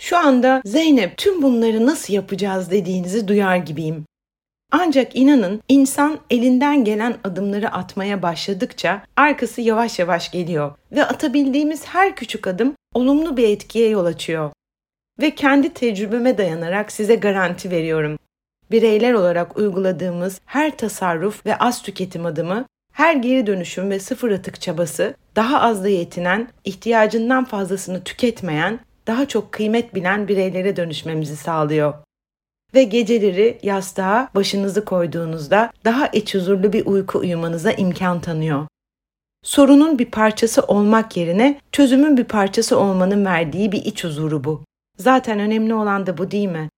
Şu 0.00 0.18
anda 0.18 0.62
Zeynep 0.64 1.16
tüm 1.16 1.42
bunları 1.42 1.86
nasıl 1.86 2.14
yapacağız 2.14 2.70
dediğinizi 2.70 3.28
duyar 3.28 3.56
gibiyim. 3.56 4.04
Ancak 4.72 5.16
inanın 5.16 5.62
insan 5.68 6.18
elinden 6.30 6.84
gelen 6.84 7.14
adımları 7.24 7.72
atmaya 7.72 8.22
başladıkça 8.22 9.02
arkası 9.16 9.60
yavaş 9.60 9.98
yavaş 9.98 10.30
geliyor 10.30 10.72
ve 10.92 11.04
atabildiğimiz 11.04 11.86
her 11.86 12.16
küçük 12.16 12.46
adım 12.46 12.74
olumlu 12.94 13.36
bir 13.36 13.48
etkiye 13.48 13.88
yol 13.88 14.04
açıyor. 14.04 14.50
Ve 15.20 15.34
kendi 15.34 15.74
tecrübeme 15.74 16.38
dayanarak 16.38 16.92
size 16.92 17.14
garanti 17.14 17.70
veriyorum. 17.70 18.18
Bireyler 18.70 19.12
olarak 19.12 19.56
uyguladığımız 19.56 20.40
her 20.46 20.76
tasarruf 20.76 21.46
ve 21.46 21.58
az 21.58 21.82
tüketim 21.82 22.26
adımı, 22.26 22.66
her 22.92 23.14
geri 23.16 23.46
dönüşüm 23.46 23.90
ve 23.90 24.00
sıfır 24.00 24.30
atık 24.30 24.60
çabası, 24.60 25.14
daha 25.36 25.60
azla 25.60 25.88
yetinen, 25.88 26.48
ihtiyacından 26.64 27.44
fazlasını 27.44 28.04
tüketmeyen, 28.04 28.80
daha 29.06 29.28
çok 29.28 29.52
kıymet 29.52 29.94
bilen 29.94 30.28
bireylere 30.28 30.76
dönüşmemizi 30.76 31.36
sağlıyor 31.36 31.94
ve 32.74 32.84
geceleri 32.84 33.58
yastığa 33.62 34.28
başınızı 34.34 34.84
koyduğunuzda 34.84 35.72
daha 35.84 36.06
iç 36.06 36.34
huzurlu 36.34 36.72
bir 36.72 36.86
uyku 36.86 37.18
uyumanıza 37.18 37.72
imkan 37.72 38.20
tanıyor. 38.20 38.66
Sorunun 39.42 39.98
bir 39.98 40.10
parçası 40.10 40.62
olmak 40.62 41.16
yerine 41.16 41.60
çözümün 41.72 42.16
bir 42.16 42.24
parçası 42.24 42.78
olmanın 42.78 43.24
verdiği 43.24 43.72
bir 43.72 43.84
iç 43.84 44.04
huzuru 44.04 44.44
bu. 44.44 44.64
Zaten 44.98 45.38
önemli 45.38 45.74
olan 45.74 46.06
da 46.06 46.18
bu 46.18 46.30
değil 46.30 46.48
mi? 46.48 46.68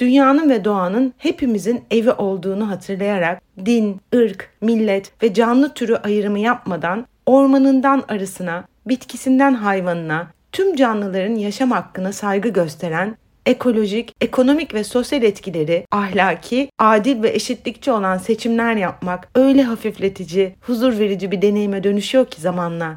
Dünyanın 0.00 0.50
ve 0.50 0.64
doğanın 0.64 1.14
hepimizin 1.18 1.84
evi 1.90 2.12
olduğunu 2.12 2.70
hatırlayarak 2.70 3.42
din, 3.66 4.00
ırk, 4.14 4.50
millet 4.60 5.22
ve 5.22 5.34
canlı 5.34 5.74
türü 5.74 5.96
ayrımı 5.96 6.38
yapmadan 6.38 7.06
ormanından 7.26 8.04
arısına, 8.08 8.64
bitkisinden 8.86 9.54
hayvanına, 9.54 10.30
tüm 10.54 10.76
canlıların 10.76 11.34
yaşam 11.34 11.70
hakkına 11.70 12.12
saygı 12.12 12.48
gösteren 12.48 13.16
ekolojik, 13.46 14.14
ekonomik 14.20 14.74
ve 14.74 14.84
sosyal 14.84 15.22
etkileri 15.22 15.86
ahlaki, 15.90 16.70
adil 16.78 17.22
ve 17.22 17.30
eşitlikçi 17.30 17.90
olan 17.90 18.18
seçimler 18.18 18.76
yapmak 18.76 19.28
öyle 19.34 19.62
hafifletici, 19.62 20.54
huzur 20.60 20.98
verici 20.98 21.30
bir 21.30 21.42
deneyime 21.42 21.84
dönüşüyor 21.84 22.26
ki 22.26 22.40
zamanla. 22.40 22.96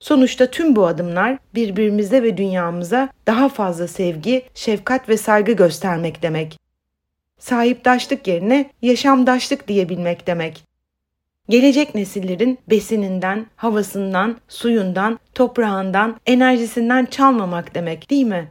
Sonuçta 0.00 0.46
tüm 0.46 0.76
bu 0.76 0.86
adımlar 0.86 1.38
birbirimize 1.54 2.22
ve 2.22 2.36
dünyamıza 2.36 3.08
daha 3.26 3.48
fazla 3.48 3.88
sevgi, 3.88 4.42
şefkat 4.54 5.08
ve 5.08 5.16
saygı 5.16 5.52
göstermek 5.52 6.22
demek. 6.22 6.58
Sahiptaşlık 7.38 8.26
yerine 8.26 8.70
yaşamdaşlık 8.82 9.68
diyebilmek 9.68 10.26
demek. 10.26 10.71
Gelecek 11.48 11.94
nesillerin 11.94 12.58
besininden, 12.70 13.46
havasından, 13.56 14.36
suyundan, 14.48 15.18
toprağından, 15.34 16.20
enerjisinden 16.26 17.06
çalmamak 17.06 17.74
demek 17.74 18.10
değil 18.10 18.26
mi? 18.26 18.48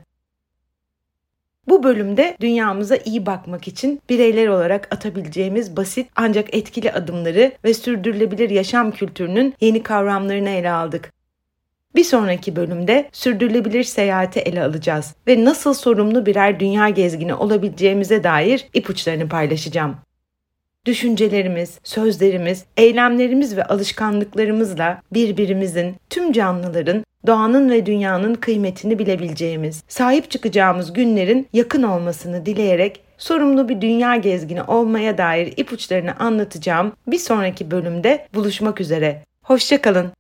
Bu 1.67 1.83
bölümde 1.83 2.37
dünyamıza 2.41 2.95
iyi 2.95 3.25
bakmak 3.25 3.67
için 3.67 4.01
bireyler 4.09 4.47
olarak 4.47 4.87
atabileceğimiz 4.93 5.77
basit 5.77 6.09
ancak 6.15 6.55
etkili 6.55 6.91
adımları 6.91 7.51
ve 7.63 7.73
sürdürülebilir 7.73 8.49
yaşam 8.49 8.91
kültürünün 8.91 9.53
yeni 9.61 9.83
kavramlarını 9.83 10.49
ele 10.49 10.71
aldık. 10.71 11.13
Bir 11.95 12.03
sonraki 12.03 12.55
bölümde 12.55 13.09
sürdürülebilir 13.11 13.83
seyahati 13.83 14.39
ele 14.39 14.63
alacağız 14.63 15.15
ve 15.27 15.45
nasıl 15.45 15.73
sorumlu 15.73 16.25
birer 16.25 16.59
dünya 16.59 16.89
gezgini 16.89 17.33
olabileceğimize 17.33 18.23
dair 18.23 18.67
ipuçlarını 18.73 19.29
paylaşacağım 19.29 19.95
düşüncelerimiz, 20.85 21.79
sözlerimiz, 21.83 22.65
eylemlerimiz 22.77 23.57
ve 23.57 23.65
alışkanlıklarımızla 23.65 25.01
birbirimizin, 25.13 25.95
tüm 26.09 26.31
canlıların, 26.31 27.03
doğanın 27.27 27.69
ve 27.69 27.85
dünyanın 27.85 28.35
kıymetini 28.35 28.99
bilebileceğimiz, 28.99 29.83
sahip 29.87 30.31
çıkacağımız 30.31 30.93
günlerin 30.93 31.47
yakın 31.53 31.83
olmasını 31.83 32.45
dileyerek 32.45 33.01
sorumlu 33.17 33.69
bir 33.69 33.81
dünya 33.81 34.15
gezgini 34.15 34.63
olmaya 34.63 35.17
dair 35.17 35.53
ipuçlarını 35.57 36.15
anlatacağım 36.19 36.91
bir 37.07 37.19
sonraki 37.19 37.71
bölümde 37.71 38.27
buluşmak 38.33 38.81
üzere. 38.81 39.23
Hoşçakalın. 39.43 40.11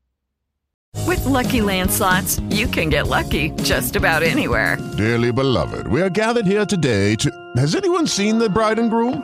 With 0.95 1.27
lucky 1.27 1.61
landslots, 1.61 2.39
you 2.39 2.71
can 2.71 2.89
get 2.89 3.05
lucky 3.05 3.51
just 3.63 3.97
about 3.97 4.23
anywhere. 4.33 4.77
Dearly 4.97 5.37
beloved, 5.37 5.85
we 5.85 6.03
are 6.03 6.09
gathered 6.09 6.45
here 6.45 6.65
today 6.65 7.15
to. 7.15 7.29
Has 7.55 7.75
anyone 7.75 8.07
seen 8.07 8.39
the 8.39 8.55
bride 8.55 8.81
and 8.81 8.91
groom? 8.91 9.23